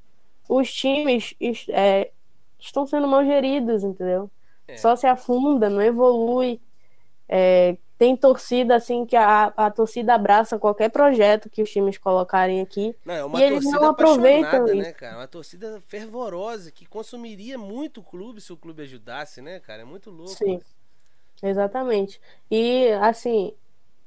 [0.48, 1.34] os times
[1.70, 2.12] é,
[2.60, 4.30] estão sendo mal geridos, entendeu?
[4.68, 4.78] É.
[4.78, 6.60] Só se afunda, não evolui.
[7.28, 12.60] É, tem torcida assim que a, a torcida abraça qualquer projeto que os times colocarem
[12.60, 12.96] aqui.
[13.06, 15.18] Não, é uma e eles não aproveitam né, cara?
[15.18, 19.84] Uma torcida fervorosa que consumiria muito o clube se o clube ajudasse, né, cara?
[19.84, 20.34] É muito louco.
[20.34, 20.60] Sim.
[21.42, 22.22] Exatamente.
[22.50, 23.54] E, assim,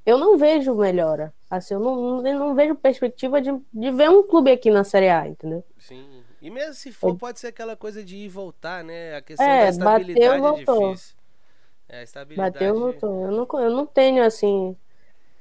[0.07, 1.33] eu não vejo melhora.
[1.51, 5.29] Assim, eu não, não vejo perspectiva de, de ver um clube aqui na Série A,
[5.29, 5.65] entendeu?
[5.79, 6.23] Sim.
[6.41, 9.17] E mesmo se for, pode ser aquela coisa de ir voltar, né?
[9.17, 11.17] A questão é, da estabilidade bateu, é difícil.
[11.89, 12.53] É, a estabilidade...
[12.53, 13.23] Bateu, voltou.
[13.23, 14.77] Eu não, eu não tenho, assim,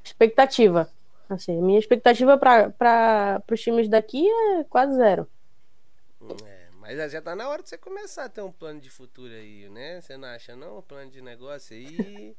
[0.03, 0.89] expectativa.
[1.29, 5.27] Assim, minha expectativa para os times daqui é quase zero.
[6.85, 6.95] É.
[6.95, 9.69] Mas já tá na hora de você começar a ter um plano de futuro aí,
[9.69, 10.01] né?
[10.01, 10.79] Você não acha não?
[10.79, 12.35] Um plano de negócio aí.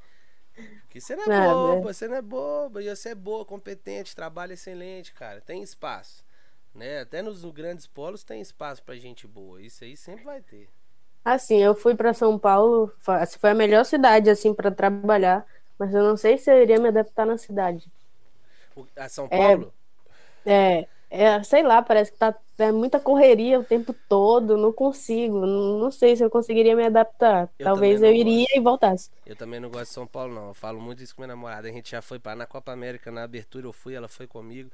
[0.82, 1.52] Porque você não é Nada.
[1.52, 2.82] boba, você não é boba.
[2.82, 5.40] E você é boa, competente, trabalha excelente, cara.
[5.40, 6.24] Tem espaço.
[6.74, 7.00] Né?
[7.00, 9.60] Até nos grandes polos tem espaço pra gente boa.
[9.60, 10.68] Isso aí sempre vai ter.
[11.24, 12.92] Assim, eu fui para São Paulo,
[13.40, 15.46] foi a melhor cidade assim para trabalhar,
[15.78, 17.90] Mas eu não sei se eu iria me adaptar na cidade.
[18.96, 19.72] A São Paulo?
[20.44, 20.88] É, é,
[21.44, 25.90] sei lá, parece que tá é muita correria o tempo todo, não consigo, não, não
[25.90, 27.48] sei se eu conseguiria me adaptar.
[27.58, 28.54] Eu Talvez eu iria gosto.
[28.54, 29.10] e voltasse.
[29.26, 30.48] Eu também não gosto de São Paulo, não.
[30.48, 31.68] Eu falo muito isso com minha namorada.
[31.68, 34.70] A gente já foi para na Copa América, na abertura eu fui, ela foi comigo.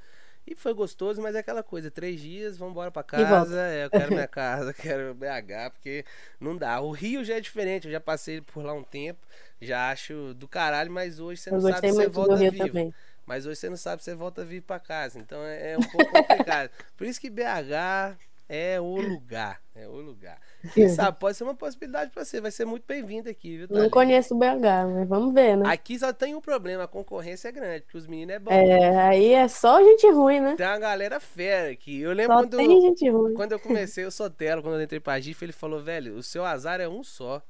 [0.47, 3.61] E foi gostoso, mas é aquela coisa, três dias, vamos embora pra casa.
[3.61, 6.05] É, eu quero minha casa, quero BH, porque
[6.41, 6.81] não dá.
[6.81, 9.21] O Rio já é diferente, eu já passei por lá um tempo,
[9.61, 12.67] já acho do caralho, mas hoje você não sabe se você volta Rio vivo.
[12.69, 12.95] também.
[13.31, 15.17] Mas hoje você não sabe se você volta vivo pra casa.
[15.21, 16.69] Então é, é um pouco complicado.
[16.97, 18.19] Por isso que BH
[18.49, 19.61] é o lugar.
[19.73, 20.37] É o lugar.
[20.75, 22.41] Quem sabe, pode ser uma possibilidade pra você.
[22.41, 23.91] Vai ser muito bem-vindo aqui, viu, Não Thalita?
[23.93, 25.71] conheço o BH, mas vamos ver, né?
[25.71, 28.51] Aqui só tem um problema, a concorrência é grande, porque os meninos é bom.
[28.51, 30.57] É, aí é só gente ruim, né?
[30.57, 32.01] Tem uma galera fera aqui.
[32.01, 33.35] Eu lembro Só quando, tem gente ruim.
[33.35, 36.45] quando eu comecei o Sotelo, quando eu entrei pra GIF, ele falou, velho, o seu
[36.45, 37.41] azar é um só.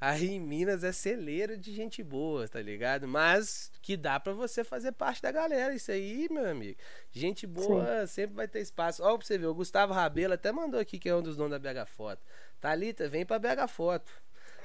[0.00, 3.06] Aí em Minas é celeiro de gente boa, tá ligado?
[3.06, 5.74] Mas que dá pra você fazer parte da galera.
[5.74, 6.78] Isso aí, meu amigo.
[7.12, 9.02] Gente boa sempre vai ter espaço.
[9.02, 11.52] Ó, pra você ver, o Gustavo Rabelo até mandou aqui, que é um dos donos
[11.52, 12.22] da BH Foto.
[12.58, 14.10] Thalita, vem pra BH Foto.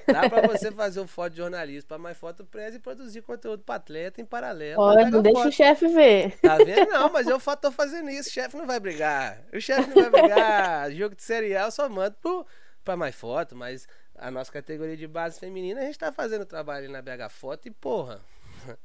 [0.08, 3.64] Dá pra você fazer o foto de jornalismo pra mais foto presa e produzir conteúdo
[3.64, 4.82] pra atleta em paralelo.
[4.82, 5.50] Olha, não deixa Foto.
[5.50, 6.38] o chefe ver.
[6.40, 6.92] Tá vendo?
[6.92, 8.30] Não, mas eu tô fazendo isso.
[8.30, 9.44] O chefe não vai brigar.
[9.54, 10.92] O chefe não vai brigar.
[10.96, 12.46] Jogo de eu só mando pro,
[12.84, 13.88] pra mais foto, mas
[14.18, 17.72] a nossa categoria de base feminina, a gente tá fazendo trabalho na BH Foto e,
[17.72, 18.22] porra.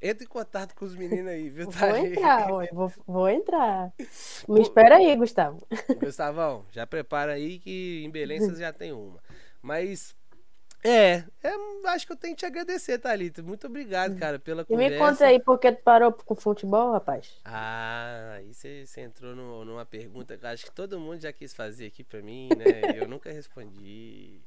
[0.00, 2.06] Entra em contato com os meninos aí, viu, Vou Thalita?
[2.06, 3.92] entrar, vou, vou entrar.
[4.48, 5.66] Me espera aí, Gustavo.
[6.00, 9.20] Gustavão, já prepara aí que em Belém vocês já tem uma.
[9.62, 10.14] Mas.
[10.88, 11.50] É, é,
[11.88, 13.42] acho que eu tenho que te agradecer, Thalita.
[13.42, 14.90] Muito obrigado, cara, pela E conversa.
[14.90, 17.34] me conta aí por que tu parou com futebol, rapaz.
[17.44, 21.54] Ah, aí você, você entrou no- numa pergunta que acho que todo mundo já quis
[21.54, 22.64] fazer aqui pra mim, né?
[23.04, 24.40] Eu nunca respondi.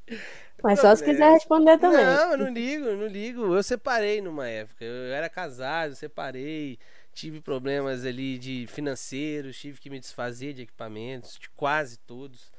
[0.61, 2.05] Mas só se quiser responder também.
[2.05, 3.55] Não, eu não ligo, eu não ligo.
[3.55, 4.83] Eu separei numa época.
[4.83, 6.77] Eu era casado, separei.
[7.13, 12.51] Tive problemas ali de financeiros, tive que me desfazer de equipamentos, de quase todos.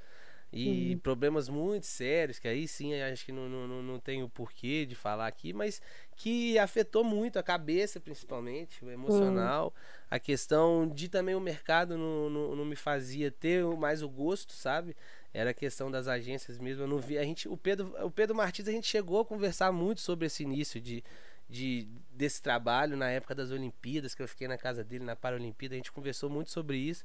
[0.52, 4.84] E problemas muito sérios, que aí sim acho que não, não, não, tem o porquê
[4.84, 5.80] de falar aqui, mas
[6.16, 9.72] que afetou muito a cabeça, principalmente, o emocional.
[10.10, 14.52] A questão de também o mercado não, não, não me fazia ter mais o gosto,
[14.52, 14.96] sabe?
[15.32, 16.82] Era a questão das agências mesmo.
[16.82, 17.16] Eu não vi.
[17.16, 20.42] A gente, o, Pedro, o Pedro Martins, a gente chegou a conversar muito sobre esse
[20.42, 21.04] início de,
[21.48, 25.76] de, desse trabalho na época das Olimpíadas, que eu fiquei na casa dele na Paralimpíada.
[25.76, 27.04] A gente conversou muito sobre isso.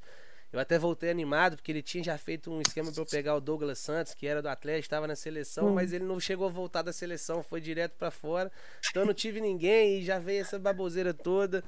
[0.52, 3.40] Eu até voltei animado, porque ele tinha já feito um esquema para eu pegar o
[3.40, 6.82] Douglas Santos, que era do Atlético, estava na seleção, mas ele não chegou a voltar
[6.82, 8.50] da seleção, foi direto para fora.
[8.88, 11.62] Então eu não tive ninguém e já veio essa baboseira toda.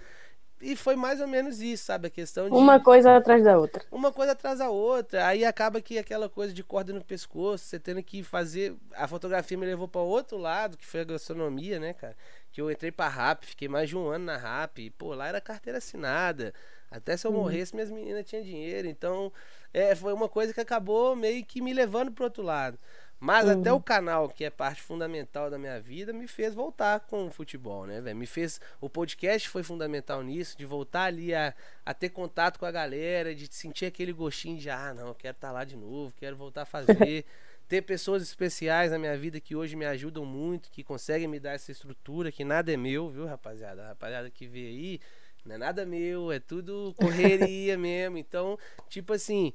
[0.60, 2.08] E foi mais ou menos isso, sabe?
[2.08, 3.84] A questão de Uma coisa atrás da outra.
[3.92, 5.26] uma coisa atrás da outra.
[5.26, 8.74] Aí acaba que aquela coisa de corda no pescoço, você tendo que fazer.
[8.94, 12.16] A fotografia me levou para outro lado, que foi a gastronomia, né, cara?
[12.50, 14.78] Que eu entrei pra RAP, fiquei mais de um ano na RAP.
[14.78, 16.52] E, pô, lá era carteira assinada.
[16.90, 18.88] Até se eu morresse, minhas meninas tinham dinheiro.
[18.88, 19.32] Então,
[19.72, 22.78] é, foi uma coisa que acabou meio que me levando pro outro lado.
[23.20, 27.26] Mas até o canal, que é parte fundamental da minha vida, me fez voltar com
[27.26, 28.16] o futebol, né, velho?
[28.16, 28.60] Me fez.
[28.80, 31.52] O podcast foi fundamental nisso, de voltar ali a,
[31.84, 35.34] a ter contato com a galera, de sentir aquele gostinho de, ah, não, eu quero
[35.34, 37.24] estar lá de novo, quero voltar a fazer.
[37.68, 41.52] ter pessoas especiais na minha vida que hoje me ajudam muito, que conseguem me dar
[41.52, 43.84] essa estrutura, que nada é meu, viu, rapaziada?
[43.84, 45.00] A rapaziada que vê aí,
[45.48, 48.18] não é nada meu, é tudo correria mesmo.
[48.18, 49.52] Então, tipo assim,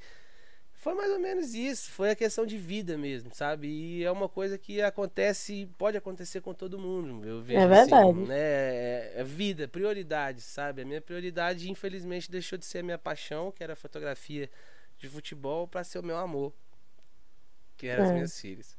[0.74, 1.92] foi mais ou menos isso.
[1.92, 3.68] Foi a questão de vida mesmo, sabe?
[3.68, 7.28] E é uma coisa que acontece, pode acontecer com todo mundo.
[7.28, 8.20] Eu vejo É verdade.
[8.20, 8.36] Assim, né?
[8.38, 10.82] É, é vida, prioridade, sabe?
[10.82, 14.50] A minha prioridade, infelizmente, deixou de ser a minha paixão, que era a fotografia
[15.00, 16.54] de futebol, para ser o meu amor,
[17.78, 18.12] que eram as É.
[18.12, 18.78] minhas filhas.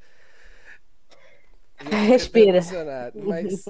[2.08, 2.60] Respira.
[3.14, 3.64] Mas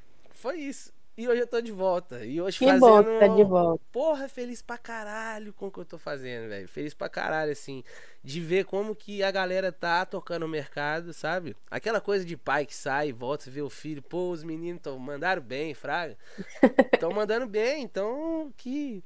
[0.32, 0.92] foi isso.
[1.22, 2.24] E hoje eu tô de volta.
[2.24, 2.80] E hoje Que fazendo.
[2.80, 3.84] bom tá de volta.
[3.92, 6.66] Porra, feliz pra caralho com o que eu tô fazendo, velho.
[6.66, 7.84] Feliz pra caralho, assim.
[8.24, 11.54] De ver como que a galera tá tocando o mercado, sabe?
[11.70, 14.02] Aquela coisa de pai que sai volta, vê o filho.
[14.02, 16.18] Pô, os meninos tão, mandaram bem, fraga.
[16.92, 19.04] Estão mandando bem, então que.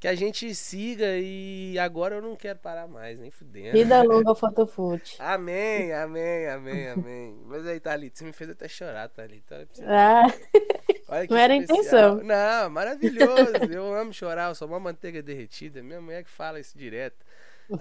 [0.00, 3.72] Que a gente siga e agora eu não quero parar mais, nem fudendo.
[3.72, 5.16] Vida longa ao Fotofute.
[5.20, 7.42] Amém, amém, amém, amém.
[7.46, 9.66] Mas aí, Thalita, você me fez até chorar, Thalita.
[9.86, 10.26] Ah,
[11.08, 12.18] Olha Não era a especial.
[12.18, 12.24] intenção.
[12.24, 13.52] Não, maravilhoso.
[13.70, 15.82] Eu amo chorar, eu sou uma manteiga derretida.
[15.82, 17.24] Minha mulher que fala isso direto.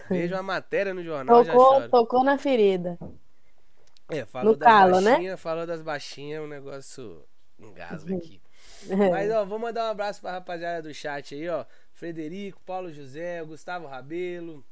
[0.09, 2.97] Vejo uma matéria no jornal, já tocou, tocou na ferida.
[4.09, 5.11] É, falou no das calo, né?
[5.11, 7.23] baixinhas, falou das baixinhas, o negócio
[7.59, 8.41] engasga aqui.
[9.11, 11.65] Mas, ó, vou mandar um abraço pra rapaziada do chat aí, ó.
[11.93, 14.63] Frederico, Paulo José, Gustavo Rabelo,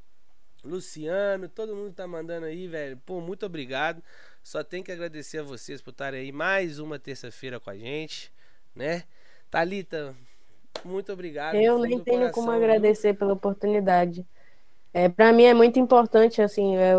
[0.64, 2.98] Luciano, todo mundo tá mandando aí, velho.
[3.06, 4.02] Pô, muito obrigado.
[4.44, 8.32] Só tem que agradecer a vocês por estarem aí mais uma terça-feira com a gente,
[8.76, 9.04] né?
[9.50, 10.16] Talita,
[10.84, 11.56] muito obrigado.
[11.56, 14.26] Eu nem tenho coração, como agradecer pela oportunidade.
[14.94, 16.96] É, para mim é muito importante, assim, é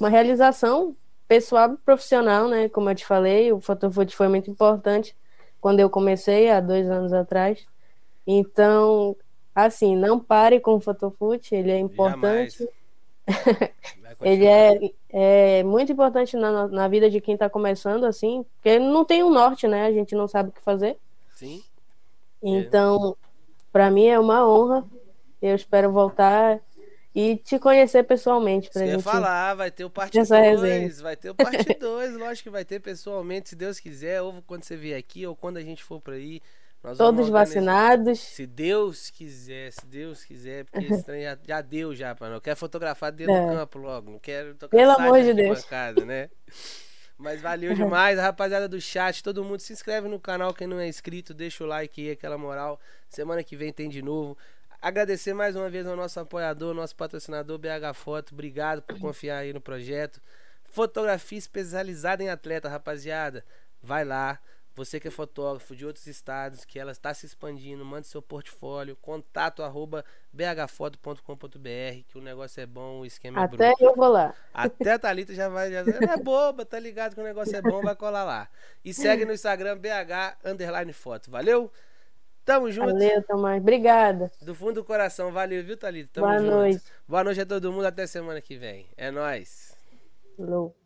[0.00, 0.96] uma realização
[1.28, 2.68] pessoal e profissional, né?
[2.68, 5.16] Como eu te falei, o Fotofoot foi muito importante
[5.60, 7.64] quando eu comecei há dois anos atrás.
[8.26, 9.16] Então,
[9.54, 12.68] assim, não pare com o Fotofoot, ele é importante.
[14.22, 19.04] ele é, é muito importante na, na vida de quem está começando, assim, porque não
[19.04, 19.86] tem um norte, né?
[19.86, 20.96] A gente não sabe o que fazer.
[21.34, 21.62] Sim.
[22.42, 23.26] Então, é.
[23.72, 24.84] para mim é uma honra.
[25.40, 26.60] Eu espero voltar
[27.14, 28.70] e te conhecer pessoalmente.
[28.70, 29.02] Pra Você gente...
[29.02, 32.80] falar, vai ter o parte 2, vai ter o parte 2, lógico que vai ter
[32.80, 36.14] pessoalmente, se Deus quiser, ou quando você vier aqui, ou quando a gente for para
[36.14, 36.40] aí.
[36.96, 38.18] Todos vacinados.
[38.18, 42.40] Se Deus quiser, se Deus quiser, porque esse trem já, já deu já para não
[42.40, 43.46] Quer fotografar dentro é.
[43.46, 45.62] do campo logo, não quero tocar Pelo amor de Deus.
[45.62, 46.28] Bancada, né?
[47.16, 50.80] Mas valeu demais, a rapaziada do chat, todo mundo se inscreve no canal, quem não
[50.80, 52.80] é inscrito, deixa o like aí, aquela moral.
[53.08, 54.36] Semana que vem tem de novo.
[54.80, 58.32] Agradecer mais uma vez ao nosso apoiador, nosso patrocinador BH Foto.
[58.32, 60.20] Obrigado por confiar aí no projeto.
[60.64, 63.44] Fotografia especializada em atleta, rapaziada.
[63.80, 64.40] Vai lá.
[64.74, 68.96] Você que é fotógrafo de outros estados, que ela está se expandindo, mande seu portfólio,
[68.96, 70.02] contato arroba
[70.32, 74.34] bhfoto.com.br, que o negócio é bom, o esquema é Até eu vou lá.
[74.52, 77.82] Até a Thalita já vai, já é boba, tá ligado que o negócio é bom,
[77.82, 78.48] vai colar lá.
[78.82, 81.30] E segue no Instagram bh underline foto.
[81.30, 81.70] Valeu?
[82.44, 82.92] Tamo junto.
[82.92, 83.60] Valeu, Tomás.
[83.60, 84.32] Obrigada.
[84.40, 85.30] Do fundo do coração.
[85.30, 86.14] Valeu, viu, Thalita?
[86.14, 86.50] Tamo Boa junto.
[86.50, 86.84] noite.
[87.06, 87.86] Boa noite a todo mundo.
[87.86, 88.88] Até semana que vem.
[88.96, 89.76] É nóis.
[90.36, 90.81] Falou.